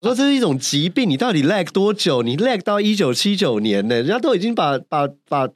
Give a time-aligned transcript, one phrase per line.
[0.00, 2.22] 我说这是一种疾病，你到底 lag 多久？
[2.22, 3.96] 你 lag 到一九七九年呢？
[3.96, 5.48] 人家都已经把把把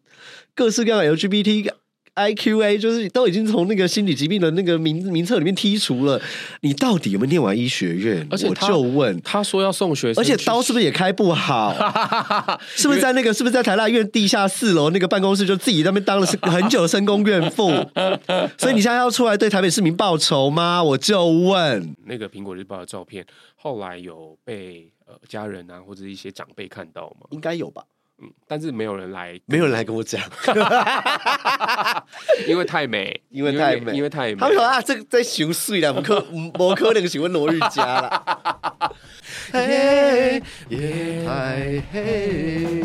[0.54, 1.72] 各式各样的 LGBT。
[2.14, 6.20] I Q A 就是都已经从那个心理疾病的那个名名册里面剔除了。
[6.60, 8.26] 你到底有没有念完医学院？
[8.30, 11.74] 而且我就问，他说要送学生，而且刀是不是也开不好？
[12.76, 17.68] 是不是在那个是不是在台大医院地下四楼那个办公室就自己在那边当了很久的深宫怨妇？
[18.58, 20.82] 所以你现在要出来对台北市民报仇吗？
[20.84, 21.94] 我就问。
[22.04, 23.24] 那个苹果日报的照片
[23.56, 27.26] 后来有被呃家人啊或者一些长辈看到吗？
[27.30, 27.82] 应该有吧。
[28.22, 30.20] 嗯，但是没有人来，没有人来跟我讲，
[32.46, 34.36] 因为太美，因为太美，因为太美。
[34.36, 36.20] 他们说啊，这个在修睡了，不可，
[36.54, 38.92] 不可能喜欢罗玉佳了。
[39.52, 42.82] 嘿，夜太黑。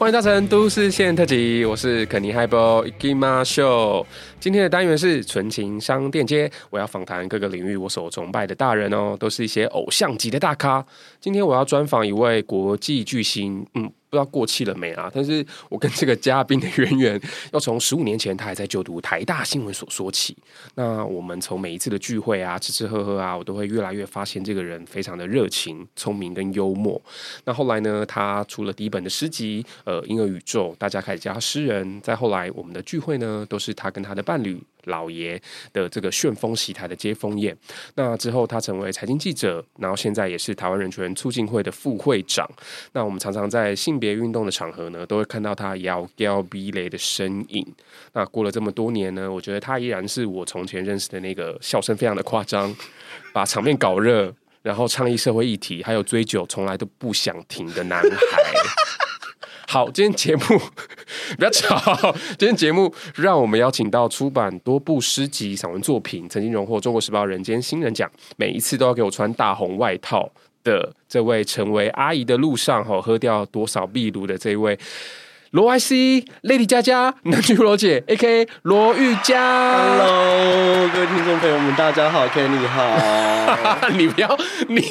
[0.00, 4.06] 欢迎搭乘都市线特辑，我是肯尼海波伊基马秀。
[4.40, 10.82] 今天的单元是纯情商店街，我要访谈各个领域我所崇拜的大人哦，都是一些偶像级的大咖。
[11.20, 13.92] 今天我要专访一位国际巨星，嗯。
[14.10, 15.08] 不知道过气了没啊？
[15.14, 17.20] 但是我跟这个嘉宾的渊源，
[17.54, 20.36] 要从十五年前他还在就读台大新闻所说起。
[20.74, 27.00] 那我们从每一次的聚会啊，吃吃喝喝啊，我都会越来越发现这个人非常的热情、聪明跟幽默。
[27.44, 32.00] 那后来呢，他出了第一本的诗集，呃，《婴儿宇宙》，大家开始叫他诗人。
[32.00, 34.60] 再后来，我们的聚会呢，都是他跟他的伴侣。
[34.84, 35.40] 老爷
[35.72, 37.56] 的这个旋风喜台的接风宴，
[37.94, 42.48] 那之后他成为财经记者，然后现在也是台湾人权促进会的副会长。
[42.92, 47.66] 那我们常常在性别运动的场合呢，都会看到他摇吊逼雷的身影。
[48.12, 52.74] 那过了这么多年呢，我觉得他依然是我从前认识的那个笑声非常的夸张，
[53.32, 58.08] 把场面搞热，然后倡议社会议题，还有追酒从来都不想停的男孩。
[59.70, 60.60] 好，今天节目
[61.38, 61.80] 不要吵。
[62.36, 70.28] 今天节目让我们邀请到出版多部诗集、散文作品，曾经荣获中国时报人间新人奖，每一次都要给我穿大红外套
[70.64, 74.76] 的这位，成为阿姨的路上哈，喝掉多少秘鲁的这一位
[75.52, 75.92] 罗 IC
[76.42, 78.48] Lady 佳佳，男女罗姐，A.K.A.
[78.62, 79.98] 罗玉佳。
[79.98, 83.88] Hello，各位听众朋友们，大家好，Kenny 你好。
[83.96, 84.36] 你不要
[84.68, 84.82] 你，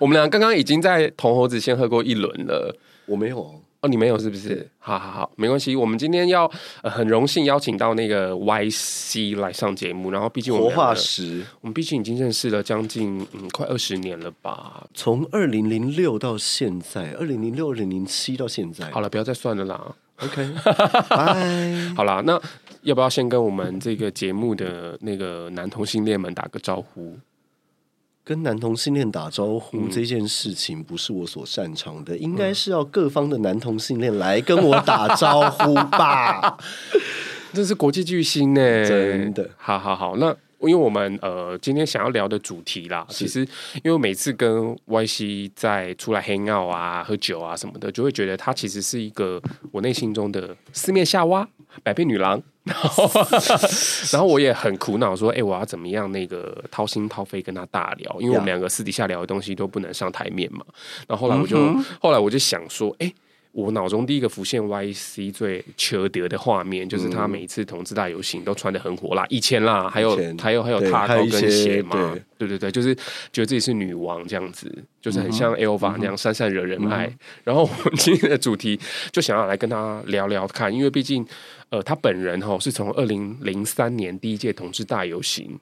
[0.00, 2.74] 我们俩刚刚已经在铜猴子先喝过一轮了。
[3.06, 4.68] 我没有哦，你没有是不是？
[4.78, 5.76] 好好好，没关系。
[5.76, 6.50] 我们今天要、
[6.82, 14.84] 呃、很荣幸邀请到那个 YC 来上节目，然后毕竟我们活化石，我们毕竟已经认识了将近嗯快二十年了吧？
[14.94, 18.90] 从二零零六到现在，二零零六、二零零七到现在。
[18.90, 19.94] 好了，不要再算了啦。
[20.22, 20.50] OK，
[21.08, 21.94] 拜。
[21.94, 22.40] 好啦，那
[22.82, 27.16] 要不要先跟我们这个节目的那个男同性恋们打个招呼？
[28.28, 36.58] 跟男同性恋打招呼这件事情不是我所擅长的，嗯、应该是要各方的男同性恋来跟我打招呼吧。
[37.54, 39.48] 这是国际巨星呢，真的。
[39.56, 40.26] 好好好，那
[40.60, 43.48] 因为我们呃今天想要聊的主题啦，其实
[43.82, 49.40] 因为每次跟 YC 在出来 hang out 啊、喝酒啊什么的，就会觉得他其实是一个
[49.72, 51.48] 我内心中的四面夏娃、
[51.82, 52.42] 百变女郎。
[52.76, 53.10] 然后，
[54.12, 58.16] 然后我也很苦恼，说：“哎、欸，我要怎么样那个掏心掏肺跟他大聊？
[58.20, 60.64] 因为我们两个私底下聊的东西都不能上台面嘛。”
[61.08, 63.14] 然后后来我就，嗯、后来我就想说：“哎、欸。”
[63.58, 72.46] 我脑中第一个浮现 YC 最缺德的画面，就是他每一次同志大游行都穿的很火辣，以前啦，还有还有还有踏高跟鞋嘛，对。
[72.46, 72.94] 对对，就是
[73.32, 77.12] 觉得自己是女王这样子，就是很像 Elva 那样闪闪惹人爱。
[77.42, 78.78] 然后我们今天的主题
[79.10, 81.26] 就想要来跟他聊聊看，因为毕竟
[81.70, 85.58] 呃，他本人哈是从二零零三年第一届同志大游行。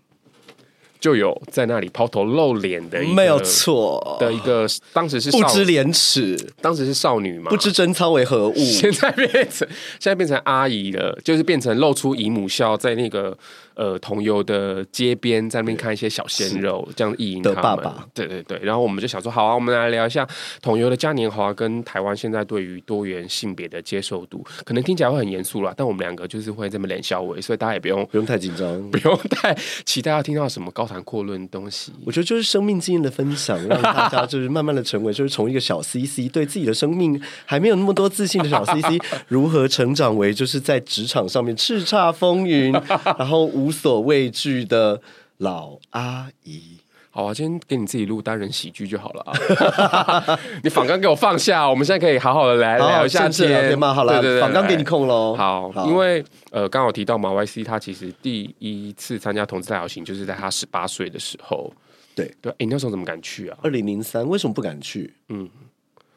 [1.01, 4.17] 就有在那里抛头露脸的，没有错。
[4.21, 9.67] 的一个，当时是不知廉耻，当时是少女嘛，不知贞操为何物， 现在变成
[9.99, 13.37] 现在变成阿姨了，就是变成露出姨母笑，在那个。
[13.77, 17.63] 呃，同游的街边在那边看一些小鲜肉，这样意淫他们。
[17.63, 18.07] 爸爸。
[18.15, 20.27] 对对对，然后我们就想说，好啊，我们来聊一下
[20.63, 31.93] 同游的嘉年华跟台湾现在对于多元性别的接受度，可能听起来会很严肃啦，但我们两个就是会这么脸笑微，所以大家也不用不用太紧张， 不用太期待要听到什么高谈阔论的东西。
[32.07, 38.99] 我觉得就是生命经验的分享，让大家就是慢慢的成为，就是从一个小 CC 对自己的生命还没有那么多自信的小 CC，
[39.29, 42.73] 如何成长为就是在职场上面叱咤风云，
[43.19, 45.01] 然后无所畏惧的
[45.39, 46.79] 老阿姨，
[47.11, 50.39] 好啊，今天给你自己录单人喜剧就好了啊！
[50.63, 53.95] 你访纲给我放下，我们现在可以好好的来聊一下天嘛。
[53.95, 55.35] 好了对，访纲给你空喽。
[55.35, 61.73] 好，好，因为呃，刚好提到马 YC，他其实第一次参加同志大游行，就是在他十八岁的时候。
[62.15, 63.59] 对对，哎，你那时候怎么敢去啊？
[63.63, 65.15] 二零零三，为什么不敢去？
[65.29, 65.49] 嗯。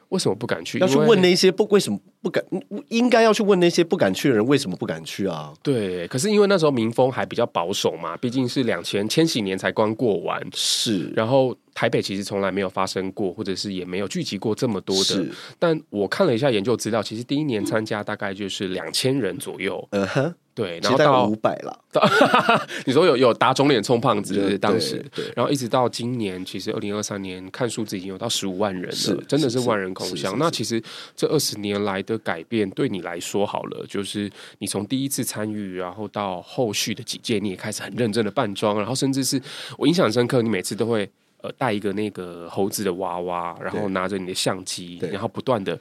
[0.10, 0.80] 为什么不敢去？
[0.80, 2.44] 要去问那些不为什么不敢，
[2.90, 5.54] 应该要去问那些不敢去的人为什么不敢去啊？
[5.64, 11.10] 对，可是因为那时候民风还比较保守嘛，毕竟是两千千禧年才刚过完，是。
[11.16, 15.04] 然后台北其实从来没有发生过，或者是也没有聚集过这么多的。
[15.04, 15.32] 是。
[15.58, 19.88] 但我看了一下研究资料，其实第一年参加大概就是两千人左右。
[19.92, 20.34] 嗯哼。
[20.60, 21.80] 对，然后到五百了。
[22.86, 25.04] 你说有有打肿脸充胖子，就是当时，
[25.34, 30.38] 然后一直到今年，其实二零二三年看数字已经有到十五万人了，是真的是万人空巷。
[30.38, 30.84] 那其实
[31.16, 39.42] 这二十年来的改变，对你来说好了，就是你从第一次参与，然后到后续的几届，你也开始很认真的扮装，然后甚至是
[39.78, 41.10] 我印象深刻，你每次都会
[41.42, 45.80] 呃带一个那个猴子的娃娃，然后拿着你的相机，然后不断的。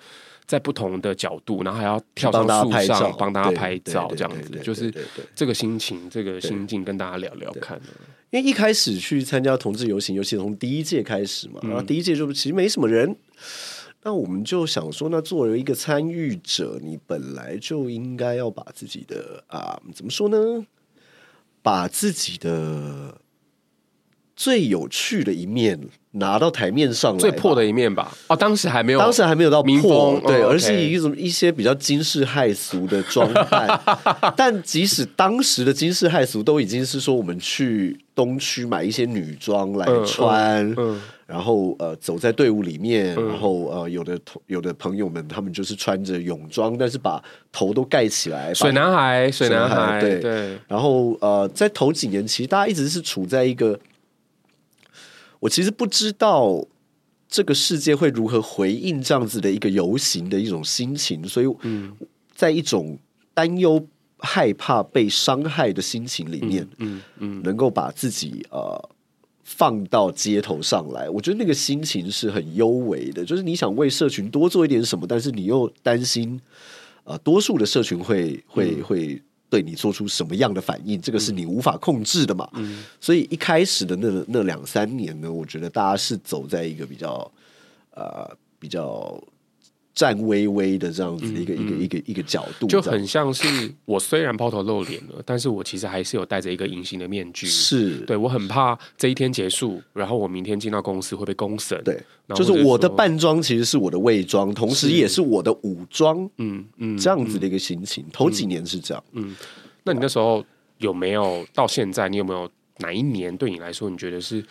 [0.48, 4.92] 在不同的角度，然后还要跳上树上帮大家拍照，这样子就是
[5.34, 7.78] 这个心情、这个心境，跟大家聊聊看。
[8.30, 13.14] 因为一开始去参加同志游行，尤其从第一届开始嘛，然后第一届就其实没什么人，
[14.02, 20.66] 那我们就想说，那作为一个参与者，你本来就应该要把自己的啊，怎么说呢？
[21.62, 23.20] 把自己的。
[24.40, 25.88] 最有趣的一面
[26.18, 28.12] 拿到台面上来，最破的一面吧。
[28.26, 33.80] 哦，当时还没有，当时还没有到破，对，哦、而是以一种一些比较惊世骇俗的装扮。
[34.36, 40.74] 但即使当时的惊世骇俗，都已经是说我们去东区买一些女装来穿，
[41.26, 47.22] 然后呃走在队伍里面，嗯、然后呃有的有的朋友们他们就是穿着泳装，但是把
[47.52, 50.58] 头都盖起来，水男孩，水男孩，男孩对对。
[50.66, 53.78] 然后呃在头几年，其实大家一直是处在一个。
[55.40, 56.66] 我其实不知道
[57.28, 61.46] 这个世界会如何回应这样子的一个游行的一种心情，所以，
[62.34, 62.98] 在一种
[63.34, 63.86] 担忧、
[64.18, 68.88] 害怕被伤害的心情里面，嗯嗯，能够把自己呃
[69.44, 73.24] 放到街头上来，我觉得那个心情是很幽微的。
[73.24, 76.40] 就是你想为社群多做一点什么，但是你又担心，
[77.04, 79.22] 呃，多数的社群会会会。
[79.50, 82.48] 对你做出什么样的反应，这个是你无法控制的嘛？
[82.54, 87.30] 嗯，所以一开始的那那两三年呢，我觉得大家是走在一个比较
[87.94, 89.22] 呃比较。
[89.98, 93.44] 战巍巍的这样子一个、嗯、一个一个一个角度，就很像是
[93.84, 97.48] 我虽然抛头露脸了，但是我其实还是有戴着一个隐形的面具。
[97.48, 101.82] 是，对，我很怕这一天结束，然后我明天进到公司会被公审。
[101.82, 102.00] 对，
[102.32, 106.30] 就是我的扮装其实是我的伪装，同时也是我的武装。
[106.36, 109.02] 嗯嗯，这样子的一个心情，嗯、头几年是这样。
[109.14, 109.34] 嗯，
[109.82, 110.44] 那你那时候
[110.78, 112.08] 有没有到现在？
[112.08, 114.44] 你有没有哪一年对你来说，你觉得是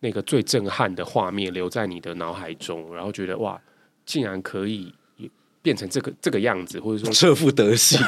[0.00, 3.58] 那个最震撼的画面留在你的脑海中，然后觉得哇？
[4.04, 4.92] 竟然可以
[5.62, 7.98] 变成这个这个样子，或者说这副德性，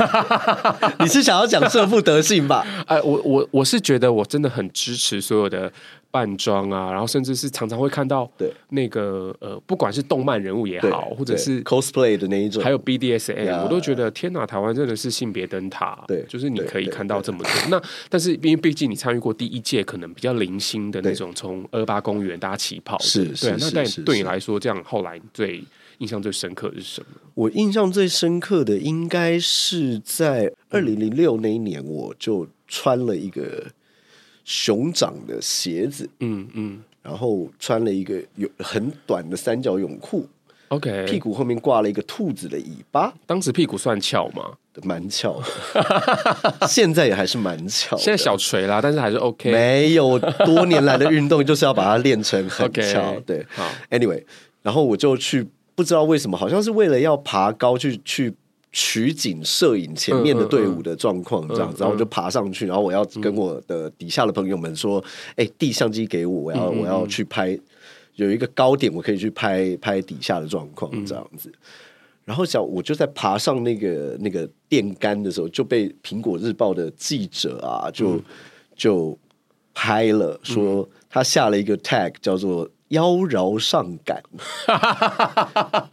[0.99, 2.67] 你是想要讲这副德性吧？
[2.89, 5.73] 哎，我我我是觉得我真的很支持所有的
[6.11, 8.29] 扮装啊，然后甚至是常常会看到
[8.71, 16.03] 那个呃，不管是动漫人物也好，或者是 cosplay 的那一种，还有 BDSM，我都觉得天哪，台湾真的是性别灯塔。
[16.09, 17.53] 对，就是你可以看到这么多。
[17.69, 23.55] 那但是因为毕竟你参与过第一届，可能比较零星的那种，从二八公园大家起跑，是是。
[23.61, 25.63] 那但对你来说，这样后来最。
[25.99, 27.07] 印象最深刻的是什么？
[27.35, 33.65] 我印象最深刻的应该是在二零零六那一年，我就穿了一个
[34.45, 40.27] 熊掌的鞋子，嗯嗯，然后穿了一个有很短的三角泳裤
[40.69, 43.13] ，OK，屁股后面挂了一个兔子的尾巴。
[43.27, 44.53] 当时屁股算翘吗？
[44.83, 47.97] 蛮翘的， 现在也还是蛮翘。
[47.97, 49.53] 现在小垂啦，但是还是 OK。
[49.53, 53.15] 没有多年来的运动就是要把它练成很 翘。
[53.15, 54.25] Okay, 对，好，Anyway，
[54.63, 55.47] 然后我就去。
[55.75, 58.33] 不知道为什么，好像是为了要爬高去去
[58.71, 65.03] 取景摄影前面的队伍的状况这样子，然后我就爬上去，然后我要跟我的底下的朋友们说
[65.37, 67.59] ：“哎，递相机给我，我要我要去拍，
[68.15, 71.53] 有一个高点我可以去拍拍底下的状况这样子。”
[72.25, 78.21] 然后想我就在爬上那个那个电杆的时候，就被苹果日报的记者啊就
[78.75, 79.19] 就
[79.75, 82.69] 拍了，说他下了一个 tag 叫做。
[82.95, 84.23] 妖娆上感，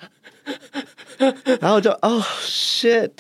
[1.59, 3.11] 然后就哦、oh, shit！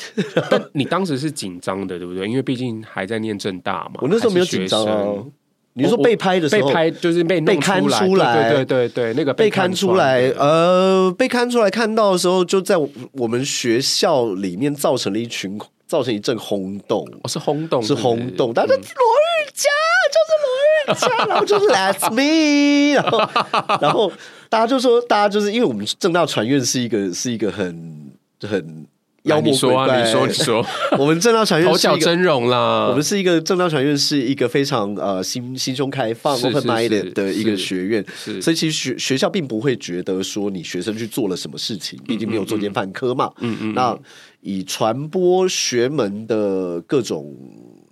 [0.49, 2.25] 但你当时是紧张的，对不对？
[2.27, 3.99] 因为毕竟还在念正大嘛。
[4.01, 5.27] 我那时候没有紧张哦。
[5.73, 12.75] 你说被拍的时候，被拍就是被被刊出来，对对对对，那个被刊出来，呃，被刊出来看到的时候，就在
[13.13, 15.57] 我们学校里面造成了一群，
[15.87, 17.07] 造成一阵轰动。
[17.23, 18.79] 哦，是轰动，是轰动，大家罗玉
[19.53, 19.69] 佳
[20.11, 20.50] 就是罗日。
[21.27, 23.19] 然后就是 Let's me，然后
[23.81, 24.11] 然后
[24.49, 28.85] 大家就说，大家就是因为我们正大传院是一个是一个很很
[29.23, 30.01] 妖魔鬼怪。
[30.01, 30.65] 啊、你说，你说，你说，
[30.97, 32.87] 我们正道传院头角峥嵘啦。
[32.89, 38.05] 我们是一个正道传院，是一个非常呃心心胸开放、open minded 的一个学院。
[38.41, 43.31] 所以其实学学校并不会觉得说你学生去做了什么事情，毕竟没有作奸犯科嘛。
[43.39, 43.73] 嗯嗯。
[43.73, 43.97] 那
[44.41, 47.33] 以传播学门的各种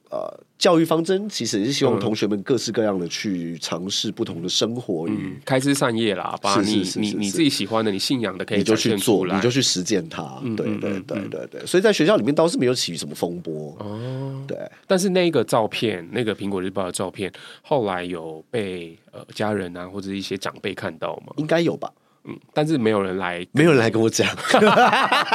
[0.09, 0.43] 呃。
[0.59, 10.21] 教育方针其实也是希望同学们各式各样的去尝试不同的生活与、嗯、开枝散叶啦，把你你你自己喜欢的、你信仰的，可以就去做，你就去实践它。
[10.57, 14.43] 对对对对对，所以在学校里面倒是没有起什么风波哦。
[14.45, 21.33] 对，但是那个照片，那个苹果日报的照片，后来有被呃家人啊或者一些长辈看到吗？
[21.37, 21.89] 应该有吧。
[22.25, 24.27] 嗯，但是没有人来，没有人来跟我讲，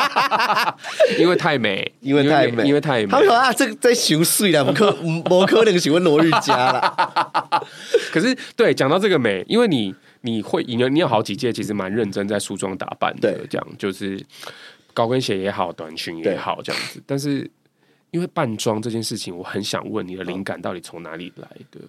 [1.18, 3.06] 因为太美，因为太美，因为太美。
[3.06, 4.92] 他们说啊，这个在修水了，不可，
[5.24, 7.64] 不可能喜欢罗玉家了。
[8.12, 14.22] 可是，对，讲到这个美，因为你你会，你有好几届，其实蛮认真在梳妆打扮的，这样就是
[14.92, 17.02] 高跟鞋也好，短裙也好，这样子。
[17.06, 17.50] 但是，
[18.10, 21.80] 因为扮妆这件事情，我很想问你的灵感到底从哪里来的？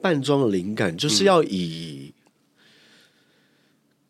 [0.00, 2.14] 扮妆的灵感就是要以。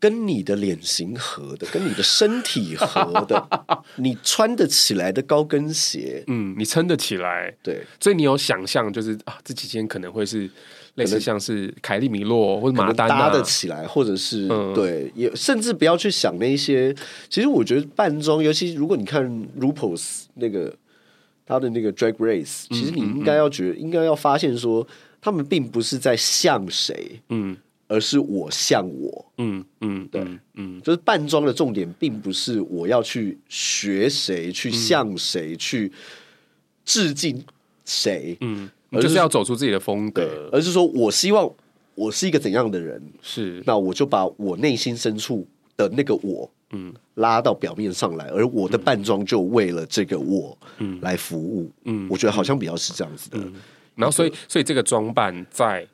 [0.03, 3.49] 跟你的脸型合的，跟你的身体合的，
[3.95, 10.51] 你穿得起来的高跟鞋，嗯，你撑得起来，对，所以你有想象，就是啊，这几天可能会是
[10.97, 16.93] 类似像是凯利米洛或者马丹搭得起来，或者是、嗯、对，也甚至不要去想那些。
[17.31, 19.25] 其实我觉得扮装，尤其如果你看
[19.61, 20.75] RuPaul's 那个
[21.47, 24.85] 他的那个 Drag Race，其实你应该要觉得，嗯嗯嗯应该要发现说，
[25.21, 27.57] 他们并不是在像谁，嗯。
[27.93, 35.93] 而是我像我，嗯嗯，对，嗯，就是扮装的重点，并不是我要去学谁，去向谁，去
[36.87, 37.45] 致敬
[37.85, 41.53] 谁，嗯，而是要走出自己的风格，而是说我希望
[41.95, 45.47] 我是一个怎样的人，是，那我就把我内心深处
[45.77, 53.39] 的那个我，嗯，拉到表面上来，而我的扮装就为了这个我，嗯，来服务，嗯，我觉得好像比较是这样子的，
[53.95, 55.87] 然后所以所以这个装扮在。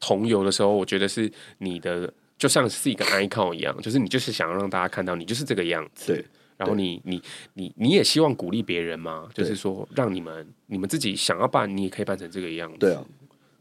[0.00, 6.12] 同游的时候，我觉得是你的，就像是一个 icon 一样，就是你就是想要让大家看到你就是这个样子。
[6.12, 6.24] 对，
[6.56, 7.20] 然后你你
[7.54, 9.28] 你你也希望鼓励别人吗？
[9.34, 12.78] 就是说，让你们你们自己想要办，你也可以办成这个样子。
[12.78, 13.04] 对啊，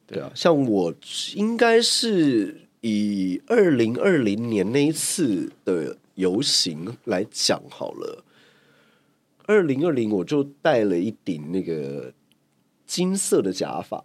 [0.05, 0.31] 对啊。
[0.35, 0.93] 像我
[1.35, 8.23] 应该是以二零二零年那一次的游行来讲好了。
[9.45, 12.11] 二零二零我就戴了一顶那个
[12.85, 14.03] 金色的假发。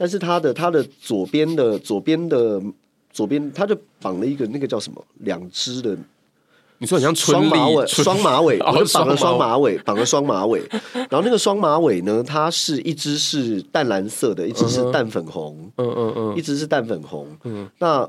[0.00, 2.58] 但是他的他的左边的左边的
[3.12, 5.94] 左边，他就绑了一个那个叫什么两只的，
[6.78, 10.66] 你说很像双马尾，双马尾， 我就绑了双马尾，绑了双马尾。
[10.94, 18.08] 然后那个双马尾呢，它是一只是淡蓝色的，一只是淡粉红，嗯嗯嗯，一只是淡粉红，嗯，那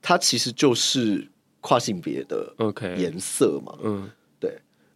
[0.00, 1.28] 它其实就是
[1.60, 4.10] 跨性别的 OK 颜色嘛，嗯。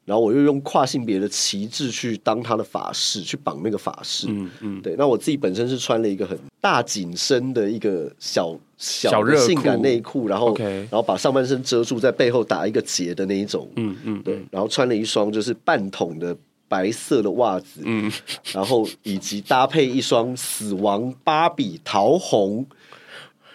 [0.09, 4.27] 然后我又用跨性别的旗帜去当他的法式，去绑那个法式。
[4.31, 4.95] 嗯嗯，对。
[4.97, 13.69] 那我自己本身是穿了一个很大紧身的一个小小的性感内裤，然后然后把上半身遮住，在背后打一个结的那一种。
[13.77, 14.43] 嗯嗯，对。
[14.50, 16.35] 然后穿了一双就是半筒的
[16.69, 17.83] 白色的袜子。
[17.85, 18.11] 嗯，
[18.55, 22.65] 然后以及搭配一双死亡芭比桃红。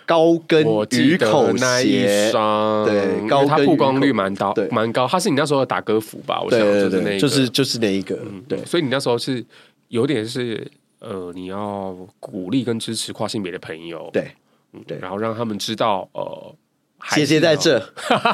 [0.06, 5.08] 高跟鱼口那一双，对，高跟它曝光率蛮高，对，蛮高。
[5.08, 6.42] 它是你那时候的打歌服吧？
[6.42, 8.18] 我想就是那，就是就是那一个，
[8.48, 8.64] 对。
[8.66, 9.44] 所以你那时候是
[9.90, 10.66] 有点是
[11.00, 14.32] 呃，你要鼓励跟支持跨性别的朋友，对，
[14.74, 16.56] 嗯对，然后让他们知道，呃，
[17.12, 17.80] 姐姐在这，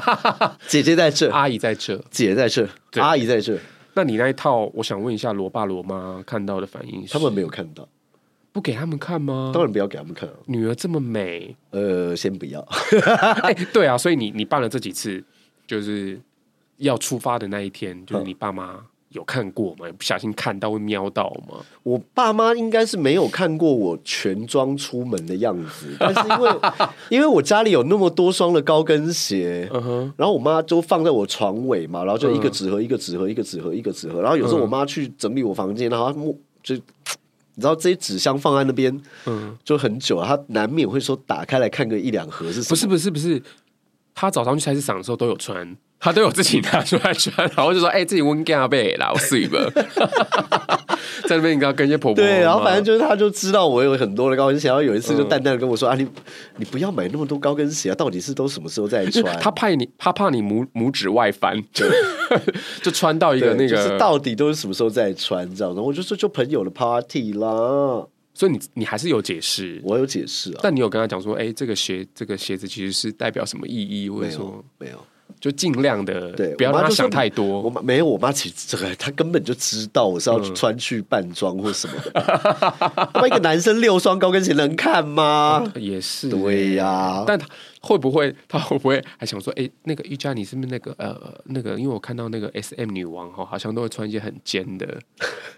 [0.68, 3.58] 姐姐在这，阿姨在这，姐在这，阿姨在这。
[3.96, 7.88] 那你那一套，我想问一下，罗爸罗妈看到的反应，他们没有看到。
[8.60, 9.51] 不给他们看吗？
[9.54, 10.36] 当然不要给他们看啊！
[10.48, 12.68] 女儿这么美，呃，先不要。
[13.72, 15.24] 对啊，所以你你办了这几次，
[15.66, 16.20] 就是
[16.75, 18.78] 要出发的那一天，就是你爸妈
[19.12, 19.86] 有看过吗？
[19.98, 21.60] 不小心看到会瞄到吗？
[21.84, 26.51] 我爸妈应该是没有看过我全装出门的样子， 但是因为
[27.12, 29.70] 因为我家里有那么多双的高跟鞋，
[30.18, 36.12] 然后我妈就放在我床尾嘛，然后就一个纸盒一个纸盒一个纸盒一个纸盒，然后有时候我妈去整理我房间，然后
[36.62, 36.75] 就。
[37.60, 42.70] 你知道这些纸箱放在那边，嗯，就很久，他难免会说打开来看个一两盒是什么？
[42.70, 43.44] 不是不是不是，
[44.16, 49.60] 他早上去菜市场的时候都有穿，他都有自己拿出来穿，然后就说：“哎、欸，自己温干贝啦，我睡吧。”
[51.27, 56.08] 在那边你刚跟一些婆婆，对，然后反正就是他就知道我有很多的高跟鞋，然后有一次就淡淡的跟我说：“嗯、啊，你
[56.58, 61.86] 你不要买那么多高跟鞋啊，到底是都什么时候再穿？” 他怕你，他怕你拇拇指外翻，就
[62.82, 65.82] 就穿到一个那个，就是到底都是什么时候再穿，你知道吗？
[65.82, 67.48] 我就说就朋友的 party 啦，
[68.34, 74.91] 所以你你还是有解释，我有解释啊，但你有跟他讲说：“哎、欸，这个鞋这个鞋子其实是代表什么意义？”或者说没有。
[74.94, 74.98] 没有
[75.39, 77.62] 就尽量的，对，不要让他想太多。
[77.62, 82.12] 我妈没有，我妈其实这个她根本就知道我是要穿去扮装或什么的。
[83.13, 85.72] 那嗯一个男生六双高跟鞋能看吗？
[85.75, 87.24] 也是，对呀。
[87.25, 87.48] 但他
[87.81, 88.33] 会不会？
[88.48, 89.53] 他会不会还想说？
[89.53, 91.79] 哎，那个玉佳，你是不是那个呃那个？
[91.79, 95.00] 因为我看到那个 S M 女王哈，好像都会穿一些很尖的。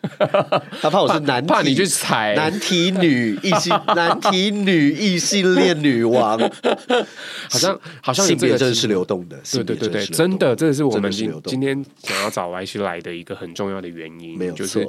[0.81, 6.39] 他怕我是男，怕你去踩男体女异性， 男体女异性恋女王。
[7.49, 14.57] 好像好像性别真的是流动的，对对对对，真的，这是我们今今天想要找 Y 西来的一个很重要的原因，没有错。
[14.57, 14.87] 就是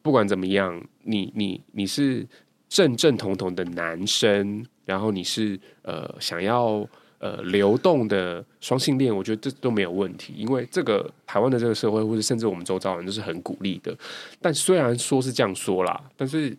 [0.00, 2.26] 不管怎么样，你你你是
[2.68, 6.86] 正正统统的男生，然后你是呃想要
[7.18, 13.96] 呃流动的双性恋，我觉得这都没有问题，因为这个台湾的这个社会，或者甚至我们周遭人都是很鼓励的。
[14.40, 16.56] 但虽然说是这样说啦，但是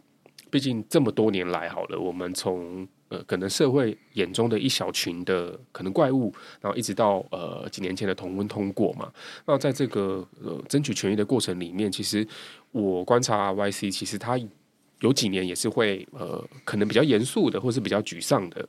[0.49, 9.11] 毕竟这么多年来，好了，我们从呃，可能社会眼中的一小群的可能怪物，然后一直到呃几年前的同婚通过嘛。
[9.45, 12.25] 那在这个呃争取权益的过程里面，其实
[12.71, 14.39] 我观察 YC，其实他
[15.03, 18.67] 有几年也是会呃可能比较严肃的，或是比较沮丧的，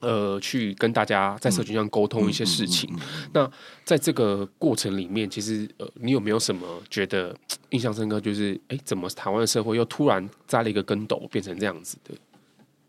[0.00, 2.90] 呃，去跟大家在社群上沟通一些事情。
[3.34, 3.48] 那
[3.84, 7.36] 在这个过程里面，其实呃，你有没有什么觉得
[7.70, 8.18] 印象深刻？
[8.18, 12.14] 就是哎，怎么台湾的社会又突然栽了一个跟斗，变成这样子的？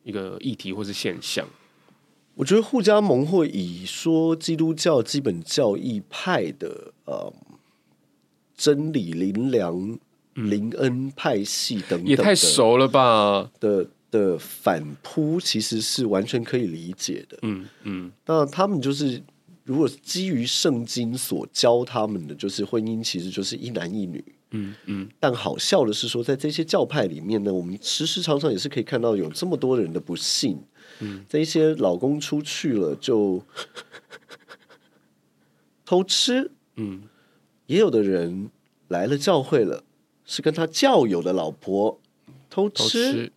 [0.04, 1.48] 一个议题或是现象，
[2.36, 7.34] 我觉得护家盟会以说基督教基本教义派的呃
[8.54, 9.98] 真理灵粮
[10.36, 13.52] 灵恩派系等等，也太熟了吧。
[13.60, 17.38] 的的反扑，其实是完全可以理解的。
[17.42, 19.22] 嗯嗯，那他们就是
[19.64, 24.24] 如果基于圣经所教他们的，就是婚姻其实就是一男一女。
[24.56, 30.62] 嗯嗯，但好笑的是说，在这些教派里面呢，我们时时常常也是可以看到有这么多人的不幸。
[31.00, 33.44] 嗯，在一些老公出去了就
[35.84, 37.02] 偷吃，嗯，
[37.66, 38.52] 也有的人
[38.90, 39.84] 来了教会了，
[40.34, 42.00] 是跟他教友的老婆
[42.50, 43.32] 偷吃，偷吃，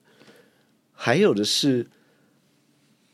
[0.94, 1.86] 还有的是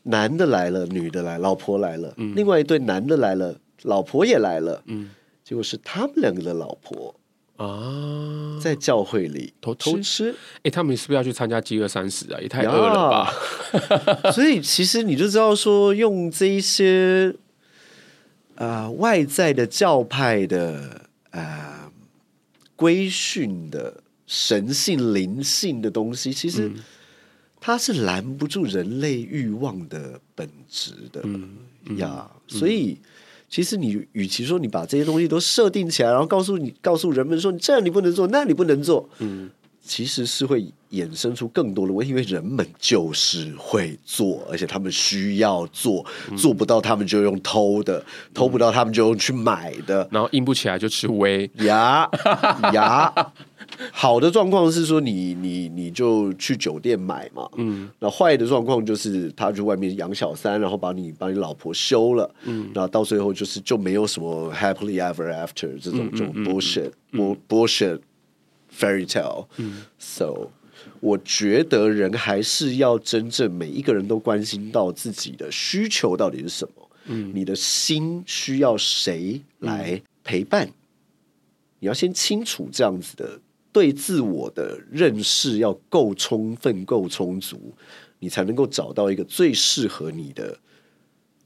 [0.03, 5.09] 男的来了，女的来，老婆来了，嗯，另外一对男的来了，老婆也来了，嗯，
[5.43, 7.13] 结果是他们两个的老婆。
[7.57, 12.39] 啊，在教会里偷偷吃，哎、欸，他们是不是要去参加饥饿三十啊？
[12.41, 13.31] 也太饿了吧！
[14.33, 17.35] 所以其实你就知道说，用这一些
[18.55, 21.72] 啊、呃、外在的教派的啊
[22.83, 26.69] 规训的神性灵性的东西，其实
[27.61, 31.23] 它是拦不住人类欲望的本质的
[31.95, 32.29] 呀。
[32.47, 32.97] 所以。
[33.53, 39.47] 其实你与其说你把这些东西都设定起来，然后告诉你告诉人们说你这样你不能做，那你不能做，嗯，
[39.83, 46.05] 其实是会衍生出更多的问题，因为人们就是会做，而且他们需要做，
[46.37, 51.49] 做不到他们就用偷的，偷不到他们就用去买的，然后硬不起来就吃威。
[51.55, 52.09] 牙
[52.73, 53.13] 牙。
[53.91, 67.99] 好的状况是说你你你就去酒店买嘛，嗯，那坏的状况就是他去外面养小三，然后把你把你老婆休了，嗯，然后到最后就是就没有什么 happily ever after 这种、嗯、这种 bullshit、嗯、bullshit
[68.77, 70.49] fairy tale，嗯，so
[70.99, 80.73] 我觉得人还是要真正每一个人都关心到自己的需求到底是什么，嗯，你的心需要谁来陪伴，嗯、
[81.79, 83.39] 你要先清楚这样子的。
[83.73, 87.73] 对自我的认识要够充分、够充足，
[88.19, 90.55] 你才能够找到一个最适合你的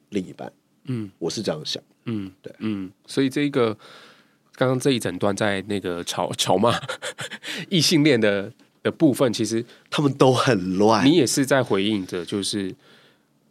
[0.10, 0.52] 另一半。
[0.88, 1.82] 嗯，我是这样想。
[2.04, 3.78] 嗯，对，嗯，所以这一个
[4.58, 6.78] 刚刚这一整段在那个吵吵骂
[7.70, 8.52] 异性恋的
[8.84, 11.06] 的部分，其实他们都很乱。
[11.06, 12.76] 你也是在回应着，就是。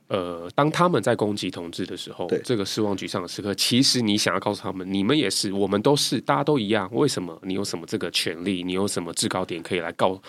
[0.09, 6.88] 呃，当他们在攻击同志的时候，对这个失望沮丧的时刻，其实你想要告诉他们，你们也是，我们都是，大家都一样。
[6.92, 7.37] 为什么？
[7.42, 8.62] 你有什么这个权利？
[8.62, 10.23] 你有什么制高点可以来告、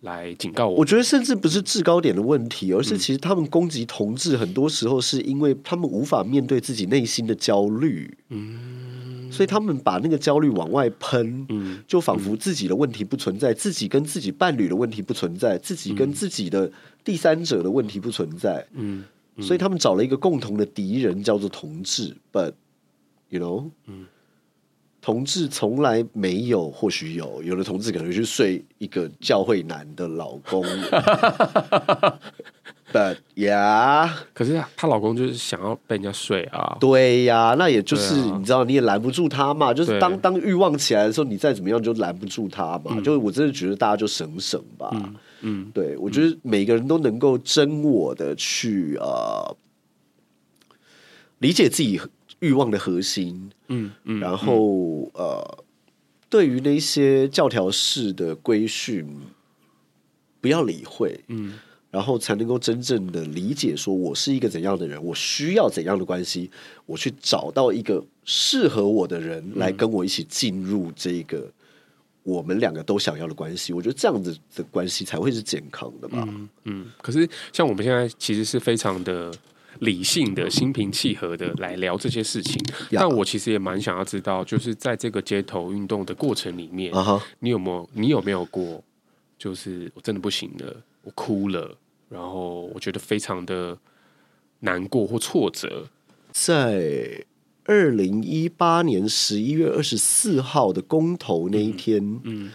[0.00, 0.78] 来警告我？
[0.78, 8.12] 我觉得甚至不是制高点的问题，而是其实他们攻击同志，很多时候是因为他们无法面对自己内心的焦虑。
[8.30, 8.79] 嗯，
[9.30, 16.70] 所以他们把那个焦虑往外喷，嗯，就仿佛自己的问题不存在，自己跟自己伴侣的问题不存在，自己跟自己的
[17.04, 18.66] 第三者的问题不存在。
[18.72, 19.04] 嗯。
[19.40, 22.14] 所以他们找了一个共同的敌人，叫做同志。
[22.30, 22.52] But
[23.30, 24.04] you know，嗯，
[25.00, 30.62] 同志从来没有，或许有，有的同志可能去睡一个教会男的老公。
[32.92, 36.76] But yeah，可是她老公就是想要被人家睡啊。
[36.80, 39.72] 对呀，那也就是你知道，你也拦不住他嘛。
[39.72, 43.00] 就是当当欲望起来的时候，你再怎么样就拦不住他嘛。
[43.00, 44.90] 就是我真的觉得大家就省省吧。
[45.42, 49.56] 嗯，对，我觉得每个人都能够真我的去呃
[51.38, 52.00] 理解自己
[52.40, 53.50] 欲望的核心。
[53.68, 55.64] 嗯嗯，然后呃，
[56.28, 59.06] 对于那些教条式的规训，
[60.40, 61.20] 不要理会。
[61.28, 61.54] 嗯。
[61.90, 66.48] 然后才能够真正的理解，说我是一个怎样的人，我需要怎样的关系，
[66.86, 71.50] 我去找到一个适合我的人来跟我一起进入这个
[72.22, 73.72] 我们两个都想要的关系。
[73.72, 76.24] 我觉得这样子的关系才会是健康的吧。
[76.28, 79.32] 嗯，嗯，可是像我们现在其实是非常的
[79.80, 86.92] 理性的、心平气和的来聊这些事情，但我其实也蛮想要知道，就是在这个街头运动的过程里面，
[87.40, 88.80] 你有没有你有没有过，
[89.36, 90.76] 就是我真的不行了。
[91.02, 91.74] 我哭了，
[92.10, 93.78] 然后我觉得非常的
[94.58, 95.86] 难过或挫折。
[96.32, 97.24] 在
[97.64, 102.50] 二零一八年十一月二十四号的公投那一天，嗯，嗯。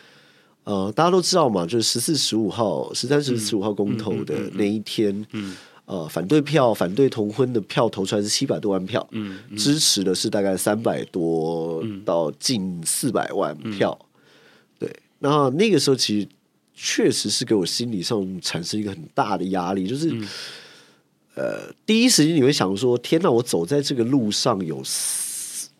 [0.65, 14.09] 呃，大家都知道嘛，就是十四、十五号、十三、十四、十五号公投的那一天，嗯，嗯，嗯，呃，反对票、反对同婚的票投出来是七百多万票，嗯，嗯，支持的是大概三百多到近四百万票，嗯，
[14.79, 16.27] 对，那那个时候其实。
[16.75, 20.27] 确实是给我心理上产生一个很大的压力，就是，嗯、
[21.35, 24.83] 呃，第一时间你会想说：天哪，我走在这个路上，有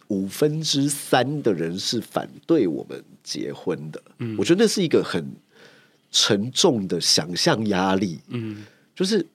[0.08, 4.02] 五分之三的人是反对我们结婚的。
[4.20, 5.36] 嗯，我觉得那是一个很
[6.12, 8.22] 沉重的想象压力。
[8.30, 9.28] 嗯，就是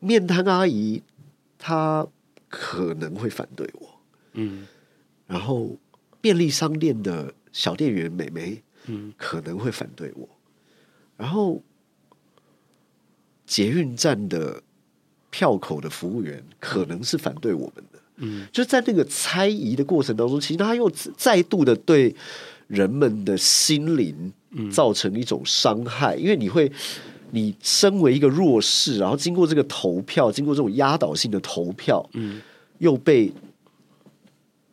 [0.00, 1.00] 面瘫阿姨
[1.56, 2.04] 她
[2.48, 4.00] 可能会反对我。
[4.32, 4.66] 嗯，
[5.28, 5.76] 然后
[6.20, 8.60] 便利商店的小店员美眉。
[8.86, 10.28] 嗯，可能会反对我。
[11.16, 11.62] 然后，
[13.46, 14.62] 捷运站的
[15.30, 17.98] 票口的服务员可能是反对我们的。
[18.16, 22.14] 嗯，就在那个猜疑的过程当中，其实他又再度的对
[22.66, 24.32] 人们的心灵
[24.70, 26.16] 造成一种伤害。
[26.16, 26.70] 因为你会，
[27.30, 32.42] 你身为一个弱势，然后经过这个投票，经过这种压倒性的投票，嗯，
[32.78, 33.32] 又被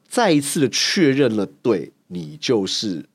[0.10, 3.06] 再一次的确认了，对你就是。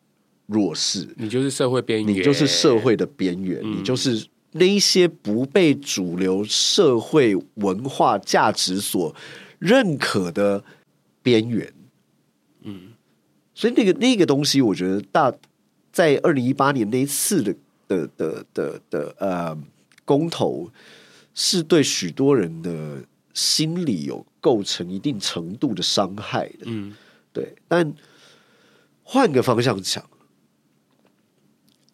[0.48, 9.14] 弱势，你就是社会边缘，你就是社会的边缘，嗯、你就是那一些不被主流社会文化价值所
[9.58, 10.64] 认可的
[11.22, 11.70] 边缘。
[12.62, 12.94] 嗯，
[13.54, 15.30] 所以那个那个东西，我觉得大
[15.92, 17.54] 在二零一八年那一次的
[17.86, 19.58] 的的的的呃
[20.06, 20.70] 公投，
[21.34, 26.64] 是对许多人的心理有构成一定程度的伤害的。
[26.64, 26.96] 嗯，
[27.34, 27.92] 对，但
[29.02, 30.02] 换个方向讲。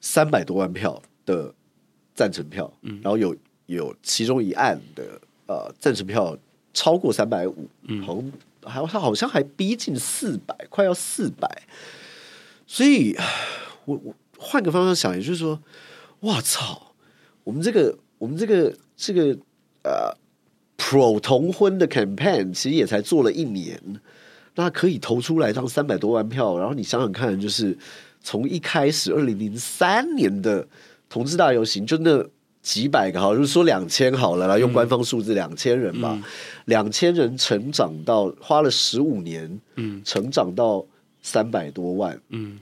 [0.07, 1.55] 三百多万票的
[2.15, 6.37] 赞成票，嗯、然后有有其中一案的呃赞成票
[6.75, 7.67] 超过三百五，
[8.03, 8.31] 好像
[8.71, 11.63] 还他好像还逼近四百，快要四百。
[12.67, 13.17] 所以，
[13.87, 15.59] 我我换个方向想，也就是说，
[16.21, 16.93] 哇操，
[17.43, 19.39] 我们这个我们这个这个
[19.85, 20.15] 呃
[20.77, 23.81] pro 同婚的 campaign 其实也才做了一年，
[24.55, 27.77] 那可以投出来让三百多万票，然后你想想看，就是。
[28.27, 30.67] 从一开始，二零零三年的
[31.11, 32.27] 同志大游行，就那
[32.63, 36.19] 几百个，好，就是说两千好了啦，用官方数字两千人吧，
[36.65, 40.83] 两千、嗯、人成长到花了十五年，嗯，成长到
[41.21, 42.59] 三百多万，嗯，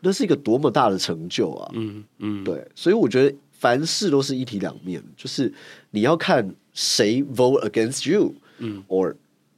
[0.00, 5.54] 那是一个多么大的成就啊，嗯嗯，对，所以我觉得凡事都是一体两面，就是
[5.92, 9.14] 你要看谁 vote against you，嗯，or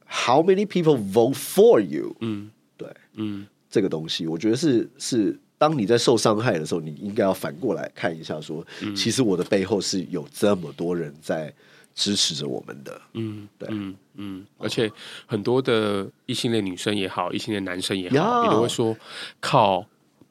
[0.07, 3.47] how many people vote for you，嗯，对，嗯。
[3.71, 11.53] 这个东西，我觉得是是，当你在受伤害的时候，你应该要反过来看一下，说，嗯、其实我的背后是有这么多人在
[11.93, 13.01] 支持着我们的。
[13.15, 14.89] 嗯，对，嗯嗯，而且
[15.27, 18.97] 很多的异性恋女生也好，异性恋男生也好，你都会说
[19.41, 19.85] 靠。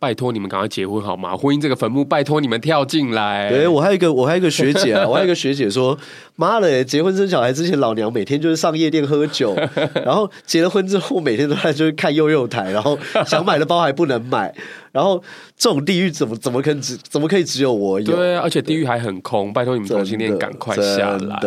[0.03, 1.33] 拜托你们赶快结婚好吗？
[1.37, 3.49] 婚姻这个坟墓，拜托你们跳进来。
[3.49, 5.97] 对，我还有一个，我还有一个学姐啊， 我还有一个学姐说，
[6.35, 9.55] 妈的，结婚生小孩之前，老娘每天就是上夜店喝酒，
[10.03, 14.53] 然后结了婚之后，每天都在就是看幼幼台，然后想买的包还不能买，
[14.91, 15.23] 然后
[15.55, 18.13] 这种地狱怎么怎么可能只怎么可以只有我有？
[18.13, 21.39] 对啊，而且地狱还很空，拜托你们同性恋赶快下来。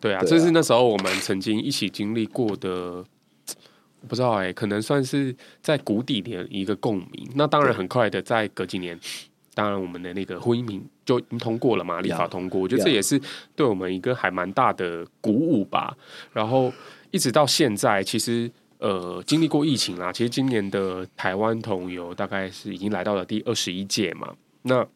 [0.00, 3.02] 对啊，这是那时候我们曾经一起经历过的。
[4.08, 7.28] 不知道哎、欸，可能算是在谷底的一个共鸣。
[7.34, 8.98] 那当然，很快的，在隔几年，
[9.54, 12.60] 当然我们的那个婚姻民就已经通过了嘛，立法通过。
[12.60, 13.20] 我觉得这也是
[13.54, 15.96] 对我们一个还蛮大的鼓舞吧。
[16.32, 16.72] 然后
[17.10, 24.34] 一直到现在，其实呃，经历过疫情啦，其实今年的台湾同游大概是已经来到了第二十一届嘛。
[24.62, 24.86] 那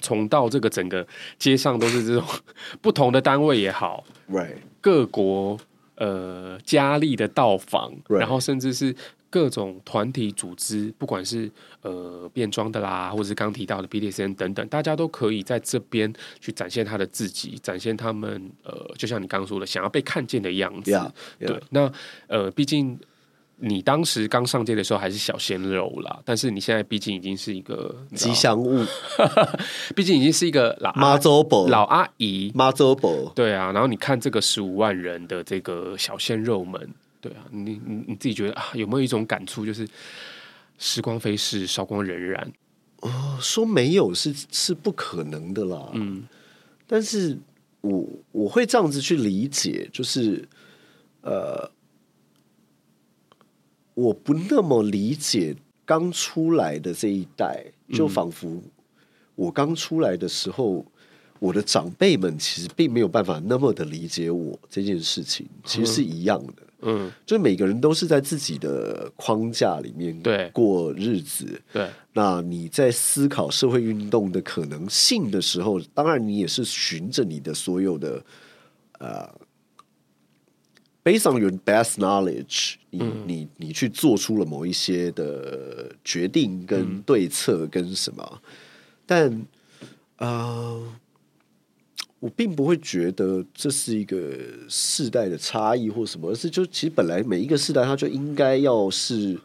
[0.00, 1.06] 从到这个整个
[1.38, 2.24] 街上都是这种
[2.82, 4.56] 不同的单位也好，Right.
[4.80, 5.58] 各国。
[5.96, 8.94] 呃佳丽的到访.然后甚至是
[9.28, 11.50] 各种团体组织，不管是
[11.82, 20.90] 呃变装的啦，或者是刚提到的 BDSM 等等，大家都可以在这边去展现他的自己，展现他们呃，就像你刚刚说的，想要被看见的样子。
[20.90, 21.46] Yeah, yeah.
[21.46, 21.92] 对，那
[22.28, 22.98] 呃，毕竟。
[23.58, 28.84] 你当时刚上街的时候还是小鲜肉啦，但是你现在毕竟已经是一个吉祥物，
[29.96, 31.18] 毕竟已经是一个老阿
[31.68, 33.72] 老阿姨妈祖婆，对啊。
[33.72, 36.86] 然后你看这个十五万人的这个小鲜肉们，
[37.18, 39.88] 对啊，你你你自己觉得啊，有没有一种感触，就是
[40.76, 42.46] 时光飞逝，韶光荏苒？
[43.00, 45.90] 哦，说没有是是不可能的啦。
[45.94, 46.24] 嗯，
[46.86, 47.38] 但是
[47.80, 50.46] 我我会这样子去理解，就是
[51.22, 51.70] 呃。
[53.96, 55.56] 我不那么理解
[55.86, 58.62] 刚出来的这一代，就仿佛
[59.34, 60.84] 我刚出来的时候，
[61.38, 66.62] 我的长辈们其实并没有办法那么的理解我这件事情，其实是一样的。
[66.82, 71.58] 嗯，就每个人都是在自己的框架里面对过日子。
[71.72, 78.22] 对，那你在思考社会运动的可能性的时候，当然你也是循着你的所有的
[78.98, 79.26] 呃。
[81.06, 88.40] Based on your best knowledge，你、嗯、你你去做出了某一些的决定跟对策跟什么，嗯、
[89.06, 89.46] 但
[90.16, 90.82] 呃，
[92.18, 94.36] 我并不会觉得这是一个
[94.68, 99.38] 世代的差异或什么，而是就其实本来每一个世代，它就应该要是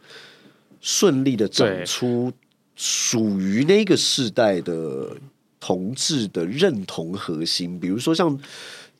[0.80, 2.32] 顺利的长出
[2.74, 5.16] 属于那个世代的
[5.60, 8.36] 同志的认同核心，比如说像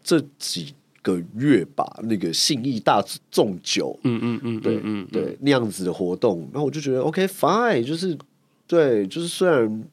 [0.05, 0.73] 这几。
[1.03, 8.17] 个月吧，那个信义大众酒，嗯嗯嗯，对嗯对那样子的活动，然后我就觉得 OK fine，就是
[8.69, 9.85] 对，就是虽然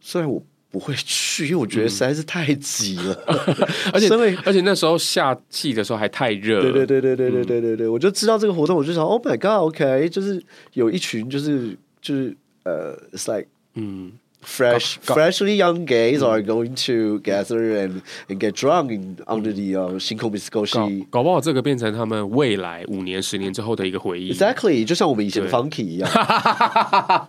[0.00, 3.14] 虽然我不会去， 因为我觉得实在是太挤了，
[3.92, 4.08] 而且
[4.44, 14.12] 而且那时候夏季的时候还太热，对对对对对对对对对，我就知道这个活动，我就想 Oh my God，OK，就是有一群就是就是呃，It's like 嗯。
[14.44, 20.32] Fresh, freshly young gays are going to gather and and get drunk in under the 星空
[20.32, 21.06] Miskoshi。
[21.10, 24.34] 搞不好这个变成他们未来五年、十年之后的一个回忆。
[24.34, 26.10] Exactly，就像我们以前的 Funky 一样。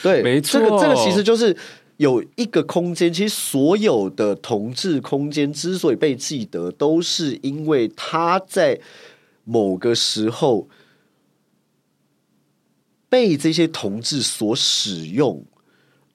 [0.00, 0.60] 对，没错。
[0.60, 1.56] 这个这个其实就是
[1.96, 3.12] 有一个空间。
[3.12, 8.78] 其实所有的同志空间之所以被记得，都是因为他在
[9.42, 10.68] 某个时候
[13.08, 15.44] 被这些同志所使用。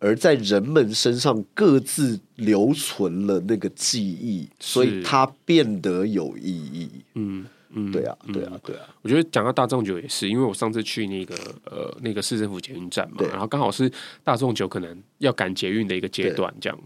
[0.03, 6.89] 而在人们身上各自留存了那个记忆，所以它变得有意义。
[7.13, 8.81] 嗯嗯，对啊，对啊，对啊。
[9.01, 13.89] 我觉得讲到大众酒也是，因为我上次去那个呃那个市政府捷运站嘛，然后刚好是
[14.25, 16.77] 大众酒可能要赶捷运的一个阶段，这样，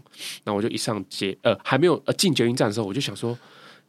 [0.44, 3.36] 那我就一上街，呃，还没有呃进捷运站的时候，我就想说，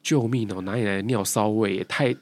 [0.02, 1.76] 救命哦，哪里来的尿骚味？
[1.76, 2.14] 也太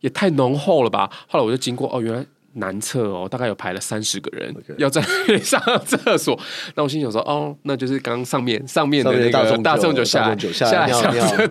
[0.00, 1.08] 也太浓厚了吧？
[1.28, 2.26] 后来我就经过，哦，原来。
[2.56, 5.00] 男厕哦，大概有排了三十个人.要在
[5.42, 6.38] 上厕所。
[6.74, 10.70] 那我心想说，哦，那就是刚上面上面的那个大众就下来下